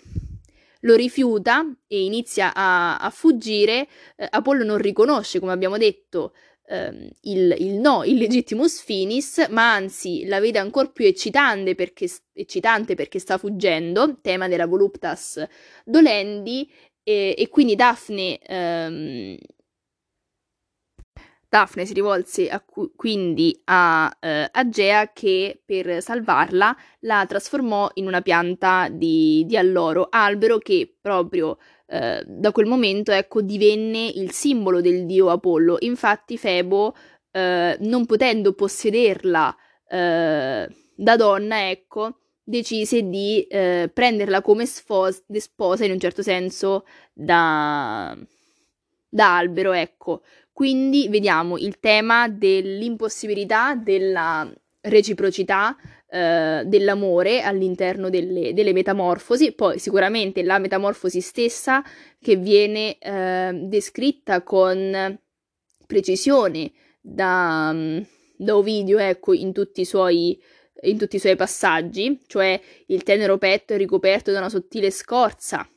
lo 0.81 0.95
rifiuta 0.95 1.73
e 1.87 2.03
inizia 2.03 2.51
a, 2.53 2.97
a 2.97 3.09
fuggire, 3.11 3.87
eh, 4.17 4.27
Apollo 4.29 4.65
non 4.65 4.77
riconosce, 4.77 5.39
come 5.39 5.53
abbiamo 5.53 5.77
detto, 5.77 6.33
ehm, 6.67 7.09
il, 7.21 7.55
il, 7.59 7.73
no 7.75 8.03
illegittimus 8.03 8.81
finis, 8.81 9.47
ma 9.49 9.73
anzi 9.73 10.25
la 10.25 10.39
vede 10.39 10.59
ancora 10.59 10.89
più 10.89 11.05
eccitante 11.05 11.75
perché, 11.75 12.07
eccitante 12.33 12.95
perché 12.95 13.19
sta 13.19 13.37
fuggendo, 13.37 14.19
tema 14.21 14.47
della 14.47 14.67
voluptas 14.67 15.43
dolendi, 15.85 16.69
e, 17.03 17.35
e 17.37 17.47
quindi 17.49 17.75
Daphne 17.75 18.39
ehm, 18.39 19.37
Daphne 21.49 21.85
si 21.85 21.93
rivolse 21.93 22.49
a, 22.49 22.61
quindi 22.95 23.61
a 23.65 24.13
eh, 24.19 24.49
Agea 24.51 25.13
che 25.13 25.61
per 25.65 26.01
salvarla 26.01 26.75
la 27.01 27.25
trasformò 27.25 27.89
in 27.95 28.07
una 28.07 28.21
pianta 28.21 28.89
di, 28.89 29.45
di 29.47 29.55
alloro, 29.55 30.07
albero 30.09 30.57
che 30.57 30.93
proprio 30.99 31.57
eh, 31.89 32.23
da 32.25 32.51
quel 32.51 32.65
momento 32.65 33.11
ecco, 33.11 33.41
divenne 33.41 34.07
il 34.07 34.31
simbolo 34.31 34.81
del 34.81 35.05
dio 35.05 35.29
Apollo. 35.29 35.77
Infatti 35.79 36.37
Febo, 36.37 36.95
eh, 37.31 37.77
non 37.79 38.05
potendo 38.05 38.53
possederla 38.53 39.55
eh, 39.89 40.67
da 40.95 41.15
donna, 41.15 41.69
ecco, 41.69 42.19
decise 42.43 43.03
di 43.03 43.41
eh, 43.43 43.89
prenderla 43.93 44.41
come 44.41 44.65
sfos- 44.65 45.23
sposa 45.31 45.85
in 45.85 45.91
un 45.91 45.99
certo 45.99 46.21
senso 46.21 46.85
da, 47.13 48.17
da 49.07 49.37
albero, 49.37 49.71
ecco. 49.71 50.23
Quindi 50.51 51.07
vediamo 51.07 51.57
il 51.57 51.79
tema 51.79 52.27
dell'impossibilità 52.27 53.75
della 53.75 54.51
reciprocità 54.89 55.75
eh, 56.09 56.63
dell'amore 56.65 57.41
all'interno 57.41 58.09
delle, 58.09 58.53
delle, 58.53 58.73
metamorfosi, 58.73 59.53
poi 59.53 59.79
sicuramente 59.79 60.43
la 60.43 60.57
metamorfosi 60.57 61.21
stessa 61.21 61.83
che 62.19 62.35
viene 62.35 62.97
eh, 62.97 63.51
descritta 63.63 64.41
con 64.43 65.19
precisione 65.85 66.71
da, 67.01 67.75
da 68.35 68.55
Ovidio, 68.55 68.97
ecco, 68.97 69.33
in 69.33 69.53
tutti 69.53 69.81
i 69.81 69.85
suoi 69.85 70.39
in 70.83 70.97
tutti 70.97 71.15
i 71.15 71.19
suoi 71.19 71.35
passaggi, 71.35 72.19
cioè 72.27 72.59
il 72.87 73.01
tenero 73.01 73.39
petto 73.39 73.73
è 73.73 73.77
ricoperto 73.77 74.31
da 74.31 74.37
una 74.37 74.49
sottile 74.49 74.91
scorza, 74.91 75.67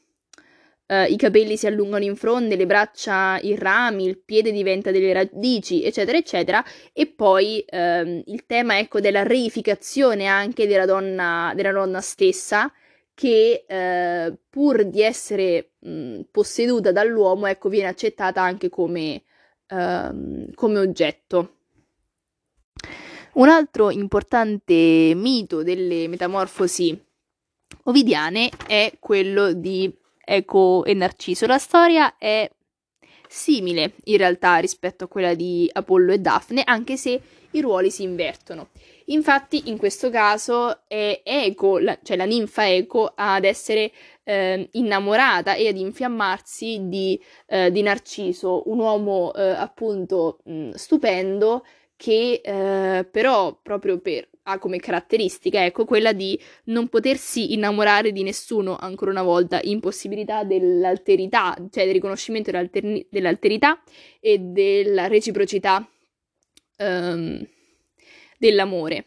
Uh, 0.91 1.05
i 1.09 1.17
capelli 1.17 1.57
si 1.57 1.69
allungano 1.69 2.03
in 2.03 2.17
fronde, 2.17 2.57
le 2.57 2.67
braccia 2.67 3.39
in 3.43 3.57
rami, 3.57 4.07
il 4.07 4.19
piede 4.19 4.51
diventa 4.51 4.91
delle 4.91 5.13
radici, 5.13 5.85
eccetera, 5.85 6.19
eccetera. 6.19 6.65
E 6.93 7.07
poi 7.07 7.65
uh, 7.71 8.23
il 8.27 8.45
tema, 8.45 8.77
ecco, 8.77 8.99
della 8.99 9.23
reificazione 9.23 10.27
anche 10.27 10.67
della 10.67 10.87
donna, 10.87 11.53
della 11.55 11.71
donna 11.71 12.01
stessa, 12.01 12.73
che 13.15 13.67
uh, 13.69 14.37
pur 14.49 14.85
di 14.85 15.01
essere 15.01 15.75
mh, 15.79 16.23
posseduta 16.33 16.91
dall'uomo, 16.91 17.47
ecco, 17.47 17.69
viene 17.69 17.87
accettata 17.87 18.43
anche 18.43 18.69
come, 18.69 19.23
ehm, 19.69 20.53
come 20.55 20.79
oggetto. 20.81 21.55
Un 23.35 23.49
altro 23.49 23.93
importante 23.93 25.13
mito 25.15 25.63
delle 25.63 26.09
metamorfosi 26.09 27.01
ovidiane 27.85 28.51
è 28.67 28.95
quello 28.99 29.53
di 29.53 29.97
Eco 30.31 30.85
e 30.85 30.95
Narciso. 30.95 31.47
La 31.47 31.59
storia 31.59 32.17
è 32.17 32.49
simile 33.29 33.95
in 34.05 34.17
realtà 34.17 34.57
rispetto 34.57 35.05
a 35.05 35.09
quella 35.09 35.35
di 35.35 35.69
Apollo 35.73 36.13
e 36.13 36.19
Daphne, 36.19 36.63
anche 36.65 36.97
se 36.97 37.21
i 37.53 37.61
ruoli 37.61 37.91
si 37.91 38.05
invertono. 38.05 38.69
Infatti, 39.07 39.69
in 39.71 39.77
questo 39.77 40.09
caso 40.09 40.87
è 40.87 41.23
Eco, 41.25 41.79
la, 41.79 41.99
cioè 42.03 42.17
la 42.17 42.25
ninfa 42.25 42.69
Eco, 42.69 43.13
ad 43.15 43.45
essere 43.45 43.91
eh, 44.23 44.69
innamorata 44.73 45.55
e 45.55 45.67
ad 45.67 45.77
infiammarsi 45.77 46.89
di, 46.89 47.21
eh, 47.47 47.73
di 47.73 47.83
Narciso, 47.83 48.69
un 48.69 48.79
uomo 48.79 49.33
eh, 49.35 49.43
appunto 49.43 50.39
mh, 50.45 50.71
stupendo 50.71 51.65
che 51.97 52.41
eh, 52.43 53.05
però 53.05 53.59
proprio 53.61 53.99
per 53.99 54.29
ha 54.51 54.59
come 54.59 54.79
caratteristica, 54.79 55.65
ecco, 55.65 55.85
quella 55.85 56.13
di 56.13 56.39
non 56.65 56.89
potersi 56.89 57.53
innamorare 57.53 58.13
di 58.13 58.23
nessuno, 58.23 58.77
ancora 58.77 59.11
una 59.11 59.23
volta, 59.23 59.61
impossibilità 59.63 60.45
dell'alterità, 60.45 61.55
cioè 61.71 61.85
del 61.85 61.95
riconoscimento 61.95 62.51
dell'alterità 62.51 63.83
e 64.21 64.39
della 64.39 65.07
reciprocità 65.07 65.89
um, 66.79 67.47
dell'amore. 68.39 69.07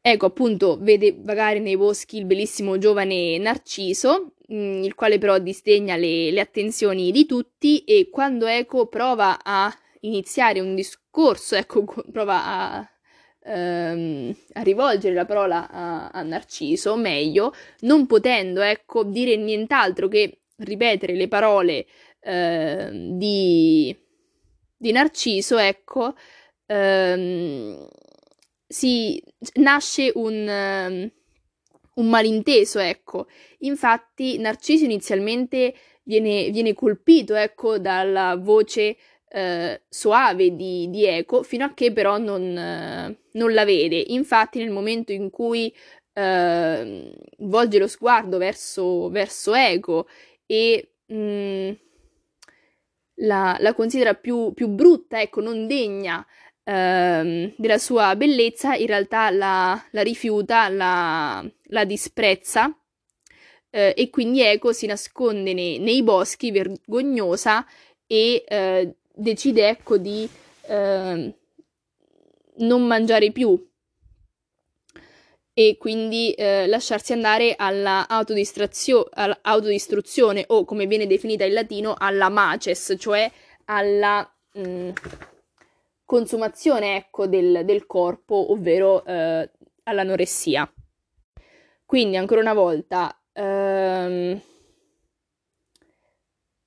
Ecco, 0.00 0.26
appunto, 0.26 0.78
vede 0.80 1.16
vagare 1.18 1.58
nei 1.58 1.76
boschi 1.76 2.18
il 2.18 2.26
bellissimo 2.26 2.78
giovane 2.78 3.38
Narciso, 3.38 4.34
mm, 4.52 4.84
il 4.84 4.94
quale 4.94 5.18
però 5.18 5.38
disdegna 5.38 5.96
le, 5.96 6.30
le 6.30 6.40
attenzioni 6.40 7.10
di 7.10 7.26
tutti 7.26 7.82
e 7.82 8.08
quando 8.08 8.46
Eco 8.46 8.86
prova 8.86 9.42
a 9.42 9.68
iniziare 10.02 10.60
un 10.60 10.76
discorso, 10.76 11.56
ecco, 11.56 11.84
prova 12.12 12.44
a 12.44 12.90
ehm, 13.46 14.36
a 14.54 14.62
rivolgere 14.62 15.14
la 15.14 15.24
parola 15.24 15.70
a, 15.70 16.08
a 16.08 16.22
Narciso, 16.22 16.96
meglio, 16.96 17.54
non 17.80 18.06
potendo, 18.06 18.60
ecco, 18.60 19.04
dire 19.04 19.36
nient'altro 19.36 20.08
che 20.08 20.40
ripetere 20.58 21.14
le 21.14 21.28
parole 21.28 21.86
eh, 22.20 22.90
di, 22.92 23.96
di, 24.76 24.92
Narciso, 24.92 25.58
ecco, 25.58 26.14
ehm, 26.66 27.88
si, 28.66 29.22
nasce 29.54 30.10
un, 30.14 31.10
un, 31.94 32.08
malinteso, 32.08 32.80
ecco. 32.80 33.28
Infatti 33.60 34.38
Narciso 34.38 34.84
inizialmente 34.84 35.74
viene, 36.02 36.50
viene 36.50 36.74
colpito, 36.74 37.34
ecco, 37.34 37.78
dalla 37.78 38.36
voce 38.36 38.96
eh, 39.36 39.82
soave 39.86 40.56
di, 40.56 40.88
di, 40.88 41.04
Eco 41.04 41.42
fino 41.42 41.66
a 41.66 41.74
che 41.74 41.92
però 41.92 42.16
non, 42.16 42.56
eh, 42.56 43.18
non, 43.32 43.52
la 43.52 43.66
vede. 43.66 44.02
Infatti 44.08 44.58
nel 44.58 44.70
momento 44.70 45.12
in 45.12 45.28
cui 45.28 45.74
eh, 46.14 47.12
volge 47.40 47.78
lo 47.78 47.86
sguardo 47.86 48.38
verso, 48.38 49.10
verso 49.10 49.52
Eco 49.54 50.08
e 50.46 50.92
mh, 51.06 51.14
mm, 51.16 51.70
la, 53.16 53.56
la, 53.60 53.74
considera 53.74 54.14
più, 54.14 54.52
più, 54.54 54.68
brutta, 54.68 55.20
ecco, 55.20 55.42
non 55.42 55.66
degna 55.66 56.26
ehm, 56.64 57.52
della 57.58 57.78
sua 57.78 58.16
bellezza, 58.16 58.74
in 58.74 58.86
realtà 58.86 59.28
la, 59.30 59.82
la 59.90 60.02
rifiuta, 60.02 60.68
la, 60.70 61.46
la 61.64 61.84
disprezza. 61.84 62.74
Uh, 63.68 63.92
e 63.94 64.08
quindi 64.10 64.40
Eco 64.40 64.72
si 64.72 64.86
nasconde 64.86 65.52
nei, 65.52 65.78
nei 65.78 66.02
boschi 66.02 66.50
vergognosa 66.50 67.66
e 68.06 68.44
uh, 68.48 68.94
decide 69.16 69.68
ecco 69.68 69.96
di 69.96 70.28
eh, 70.66 71.34
non 72.58 72.86
mangiare 72.86 73.32
più 73.32 73.58
e 75.58 75.78
quindi 75.78 76.32
eh, 76.32 76.66
lasciarsi 76.66 77.14
andare 77.14 77.54
alla 77.56 78.06
autodistruzione 78.08 80.44
o 80.48 80.66
come 80.66 80.86
viene 80.86 81.06
definita 81.06 81.46
in 81.46 81.54
latino 81.54 81.94
alla 81.96 82.28
maces, 82.28 82.94
cioè 82.98 83.32
alla 83.64 84.30
mh, 84.52 84.68
mm, 84.68 84.90
consumazione 86.04 86.96
ecco, 86.96 87.26
del, 87.26 87.64
del 87.64 87.86
corpo, 87.86 88.52
ovvero 88.52 89.02
eh, 89.06 89.50
all'anoressia. 89.84 90.70
Quindi 91.86 92.18
ancora 92.18 92.42
una 92.42 92.52
volta 92.52 93.18
ehm, 93.32 94.38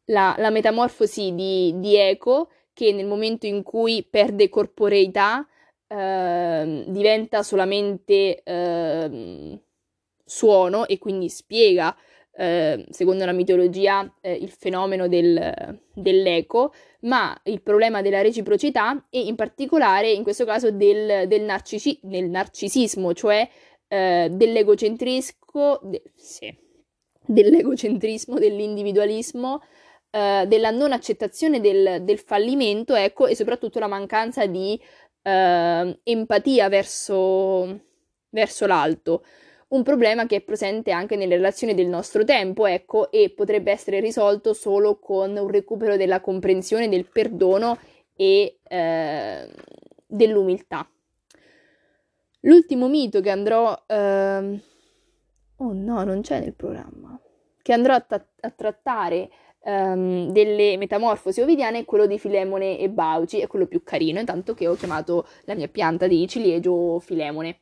la, 0.10 0.36
la 0.38 0.50
metamorfosi 0.50 1.34
di, 1.34 1.74
di, 1.78 1.95
Eco 1.95 2.50
che 2.74 2.91
nel 2.91 3.06
momento 3.06 3.45
in 3.45 3.63
cui 3.63 4.06
perde 4.10 4.50
corporeità 4.50 5.48
eh, 5.88 6.84
diventa 6.88 7.43
solamente 7.43 8.41
eh, 8.43 9.60
suono 10.24 10.88
e 10.88 10.98
quindi 10.98 11.30
spiega, 11.30 11.95
eh, 12.36 12.86
secondo 12.89 13.26
la 13.26 13.34
mitologia, 13.34 14.12
eh, 14.22 14.34
il 14.34 14.50
fenomeno 14.50 15.08
del, 15.08 15.80
dell'eco, 15.93 16.74
ma 17.02 17.38
il 17.45 17.62
problema 17.62 18.02
della 18.02 18.22
reciprocità 18.22 19.08
e 19.10 19.22
in 19.22 19.36
particolare 19.36 20.12
in 20.12 20.24
questo 20.24 20.45
caso 20.45 20.72
del, 20.72 21.28
del, 21.28 21.41
narcisi- 21.41 22.00
del 22.02 22.30
narcisismo, 22.30 23.13
cioè 23.13 23.48
eh, 23.88 24.30
dell'egocentrismo, 24.32 25.80
de- 25.84 26.04
sì, 26.15 26.56
dell'egocentrismo, 27.26 28.39
dell'individualismo 28.39 29.62
eh, 30.12 30.45
della 30.48 30.72
non 30.72 30.91
accettazione 30.91 31.60
del, 31.60 32.04
del, 32.04 32.19
fallimento, 32.19 32.95
ecco, 32.95 33.28
e 33.28 33.36
soprattutto 33.36 33.80
la 33.80 33.88
mancanza 33.88 34.45
di 34.45 34.80
eh, 35.22 36.00
empatia 36.04 36.69
verso, 36.69 37.82
verso 38.30 38.65
l'alto. 38.65 39.24
Un 39.69 39.84
problema 39.84 40.26
che 40.26 40.38
è 40.38 40.41
presente 40.41 40.91
anche 40.91 41.15
nelle 41.15 41.36
relazioni 41.36 41.76
del 41.76 41.88
nostro 41.88 42.24
tempo, 42.24 42.65
ecco, 42.65 43.12
e 43.12 43.30
potrebbe 43.30 43.72
essere 43.72 44.00
risolto 44.00 44.54
solo 44.54 44.98
con 44.98 45.38
un 45.38 45.48
recupero 45.48 45.95
della 45.95 46.22
comprensione, 46.22 46.89
del 46.89 47.08
perdono 47.08 47.78
e 48.15 48.60
eh, 48.63 49.50
dell'umiltà. 50.08 50.89
L'ultimo 52.41 52.88
mito 52.88 53.22
che 53.22 53.30
andrò... 53.30 53.72
Uh... 53.88 54.60
Oh 55.62 55.74
no, 55.74 56.04
non 56.04 56.22
c'è 56.22 56.39
nel 56.39 56.56
programma. 56.56 57.19
Che 57.62 57.74
andrò 57.74 57.93
a, 57.93 58.00
t- 58.00 58.26
a 58.39 58.50
trattare 58.50 59.30
um, 59.62 60.32
delle 60.32 60.78
metamorfosi 60.78 61.41
ovidiane 61.41 61.80
è 61.80 61.86
quello 61.86 62.06
di 62.06 62.19
Filemone 62.19 62.78
e 62.78 62.89
Bauci, 62.89 63.39
è 63.39 63.48
quello 63.48 63.67
più 63.67 63.84
carino, 63.84 64.19
intanto 64.19 64.54
che 64.54 64.67
ho 64.67 64.76
chiamato 64.76 65.28
la 65.45 65.56
mia 65.56 65.67
pianta 65.67 66.08
di 66.08 66.28
ciliegio 66.28 67.00
Filemone. 67.00 67.60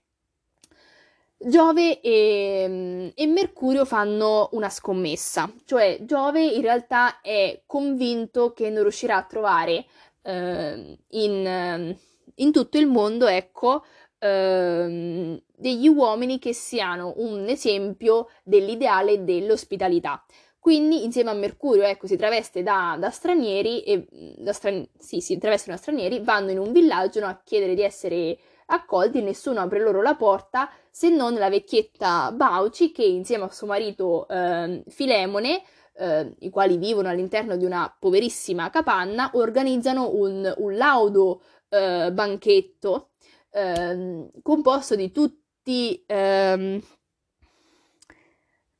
Giove 1.39 2.01
e, 2.01 3.13
e, 3.13 3.27
Mercurio 3.27 3.85
fanno 3.85 4.49
una 4.53 4.69
scommessa, 4.69 5.51
cioè 5.65 5.99
Giove 6.01 6.43
in 6.43 6.61
realtà 6.61 7.21
è 7.21 7.61
convinto 7.67 8.53
che 8.53 8.71
non 8.71 8.81
riuscirà 8.81 9.17
a 9.17 9.23
trovare 9.23 9.85
eh, 10.23 10.97
in, 11.09 11.95
in, 12.35 12.51
tutto 12.51 12.79
il 12.79 12.87
mondo, 12.87 13.27
ecco, 13.27 13.85
eh, 14.17 15.39
degli 15.55 15.87
uomini 15.87 16.39
che 16.39 16.53
siano 16.53 17.13
un 17.17 17.47
esempio 17.47 18.29
dell'ideale 18.43 19.23
dell'ospitalità. 19.23 20.25
Quindi 20.67 21.05
insieme 21.05 21.29
a 21.29 21.33
Mercurio, 21.33 21.83
ecco, 21.83 22.07
si 22.07 22.17
traveste 22.17 22.61
da, 22.61 22.97
da 22.99 23.09
stranieri 23.09 23.83
e 23.83 24.05
da 24.37 24.51
strani- 24.51 24.85
sì, 24.99 25.21
si 25.21 25.37
travestono 25.37 25.77
da 25.77 25.81
stranieri, 25.81 26.19
vanno 26.19 26.51
in 26.51 26.59
un 26.59 26.73
villaggio 26.73 27.21
no, 27.21 27.27
a 27.27 27.39
chiedere 27.41 27.73
di 27.73 27.83
essere 27.83 28.37
accolti, 28.65 29.21
nessuno 29.21 29.61
apre 29.61 29.79
loro 29.79 30.01
la 30.01 30.15
porta 30.15 30.69
se 30.91 31.07
non 31.07 31.35
la 31.35 31.47
vecchietta 31.47 32.33
Bauci 32.33 32.91
che 32.91 33.05
insieme 33.05 33.45
a 33.45 33.49
suo 33.49 33.65
marito 33.65 34.27
eh, 34.27 34.83
Filemone, 34.89 35.63
eh, 35.95 36.35
i 36.39 36.49
quali 36.49 36.75
vivono 36.75 37.07
all'interno 37.07 37.55
di 37.55 37.63
una 37.63 37.95
poverissima 37.97 38.69
capanna, 38.69 39.31
organizzano 39.35 40.13
un, 40.15 40.53
un 40.57 40.75
laudo 40.75 41.43
eh, 41.69 42.11
banchetto 42.11 43.11
ehm, 43.51 44.31
composto 44.41 44.95
di 44.95 45.13
tutti 45.13 46.03
ehm, 46.05 46.81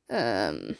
ehm, 0.06 0.76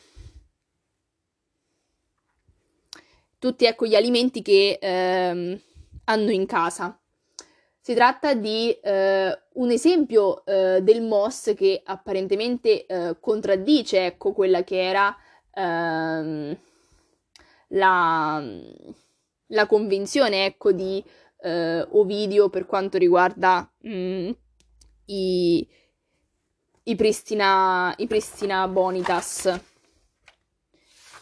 tutti 3.38 3.64
ecco, 3.64 3.86
gli 3.86 3.94
alimenti 3.94 4.42
che 4.42 4.78
ehm, 4.80 5.60
hanno 6.04 6.30
in 6.30 6.46
casa. 6.46 6.98
Si 7.80 7.94
tratta 7.94 8.34
di 8.34 8.70
eh, 8.82 9.38
un 9.54 9.70
esempio 9.70 10.44
eh, 10.44 10.80
del 10.82 11.00
MOS 11.02 11.54
che 11.56 11.80
apparentemente 11.84 12.84
eh, 12.84 13.16
contraddice 13.18 14.04
ecco, 14.04 14.32
quella 14.32 14.62
che 14.62 14.82
era 14.82 15.16
ehm, 15.54 16.56
la, 17.68 18.44
la, 19.46 19.66
convinzione 19.66 20.44
ecco, 20.44 20.72
di 20.72 21.02
eh, 21.40 21.86
Ovidio 21.92 22.50
per 22.50 22.66
quanto 22.66 22.98
riguarda 22.98 23.70
mh, 23.78 23.90
mm, 23.90 24.30
i, 25.06 25.68
i, 26.82 26.94
Pristina, 26.94 27.94
i 27.96 28.06
Pristina 28.06 28.68
Bonitas, 28.68 29.60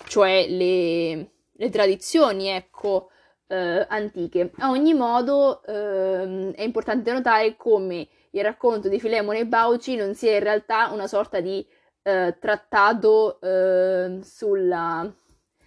cioè 0.09 0.49
le, 0.49 1.31
le 1.57 1.71
tradizioni 1.71 2.49
ecco, 2.49 3.11
eh, 3.49 3.87
antiche. 3.89 4.53
A 4.59 4.71
ogni 4.71 4.95
modo 4.95 5.63
ehm, 5.65 6.53
è 6.53 6.63
importante 6.63 7.13
notare 7.13 7.57
come 7.57 8.09
il 8.31 8.43
racconto 8.43 8.89
di 8.89 9.01
Filemone 9.01 9.41
e 9.41 9.47
Bauci 9.47 9.97
non 9.97 10.15
sia 10.15 10.35
in 10.35 10.43
realtà 10.43 10.91
una 10.93 11.07
sorta 11.07 11.41
di 11.41 11.67
eh, 12.03 12.37
trattato 12.39 13.41
eh, 13.41 14.19
sulla, 14.23 15.13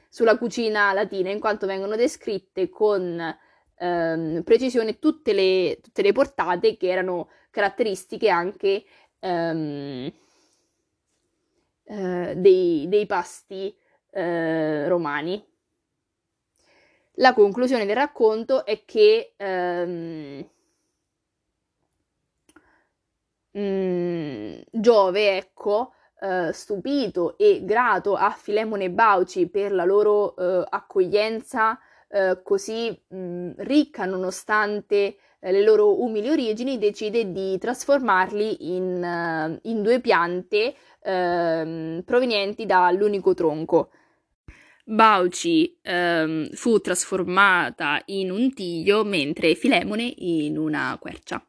sulla, 0.09 0.37
cucina 0.37 0.93
latina, 0.93 1.29
in 1.31 1.39
quanto 1.39 1.65
vengono 1.65 1.95
descritte 1.95 2.69
con 2.69 3.37
ehm, 3.75 4.43
precisione 4.43 4.99
tutte 4.99 5.33
le, 5.33 5.79
tutte 5.81 6.01
le, 6.01 6.11
portate 6.11 6.77
che 6.77 6.87
erano 6.89 7.29
caratteristiche 7.49 8.29
anche 8.29 8.83
ehm, 9.19 10.11
eh, 11.85 12.33
dei, 12.37 12.85
dei, 12.87 13.05
pasti 13.05 13.75
eh, 14.11 14.87
romani 14.87 15.43
la 17.19 17.33
conclusione 17.33 17.85
del 17.85 17.95
racconto 17.95 18.65
è 18.65 18.83
che 18.85 19.33
ehm, 19.37 20.49
mh, 23.51 23.59
mm, 23.59 24.59
Giove, 24.71 25.37
ecco, 25.37 25.93
eh, 26.21 26.51
stupito 26.53 27.37
e 27.37 27.63
grato 27.63 28.15
a 28.15 28.29
Filemone 28.31 28.85
e 28.85 28.89
Bauci 28.91 29.47
per 29.49 29.71
la 29.71 29.85
loro 29.85 30.35
eh, 30.35 30.65
accoglienza 30.69 31.79
eh, 32.09 32.41
così 32.43 32.89
mh, 33.07 33.17
mm, 33.17 33.51
ricca 33.57 34.05
nonostante 34.05 35.17
eh, 35.39 35.51
le 35.51 35.61
loro 35.63 36.01
umili 36.01 36.29
origini, 36.29 36.77
decide 36.77 37.31
di 37.31 37.57
trasformarli 37.57 38.75
in, 38.75 39.03
eh, 39.03 39.59
in 39.69 39.81
due 39.83 39.99
piante 39.99 40.75
ehm, 41.01 42.03
provenienti 42.05 42.65
dall'unico 42.65 43.33
tronco. 43.33 43.89
Bauci 44.91 45.77
ehm, 45.83 46.49
fu 46.51 46.79
trasformata 46.79 48.01
in 48.05 48.31
un 48.31 48.51
tiglio 48.53 49.03
mentre 49.03 49.53
Filemone 49.53 50.11
in 50.17 50.57
una 50.57 50.97
quercia. 50.99 51.43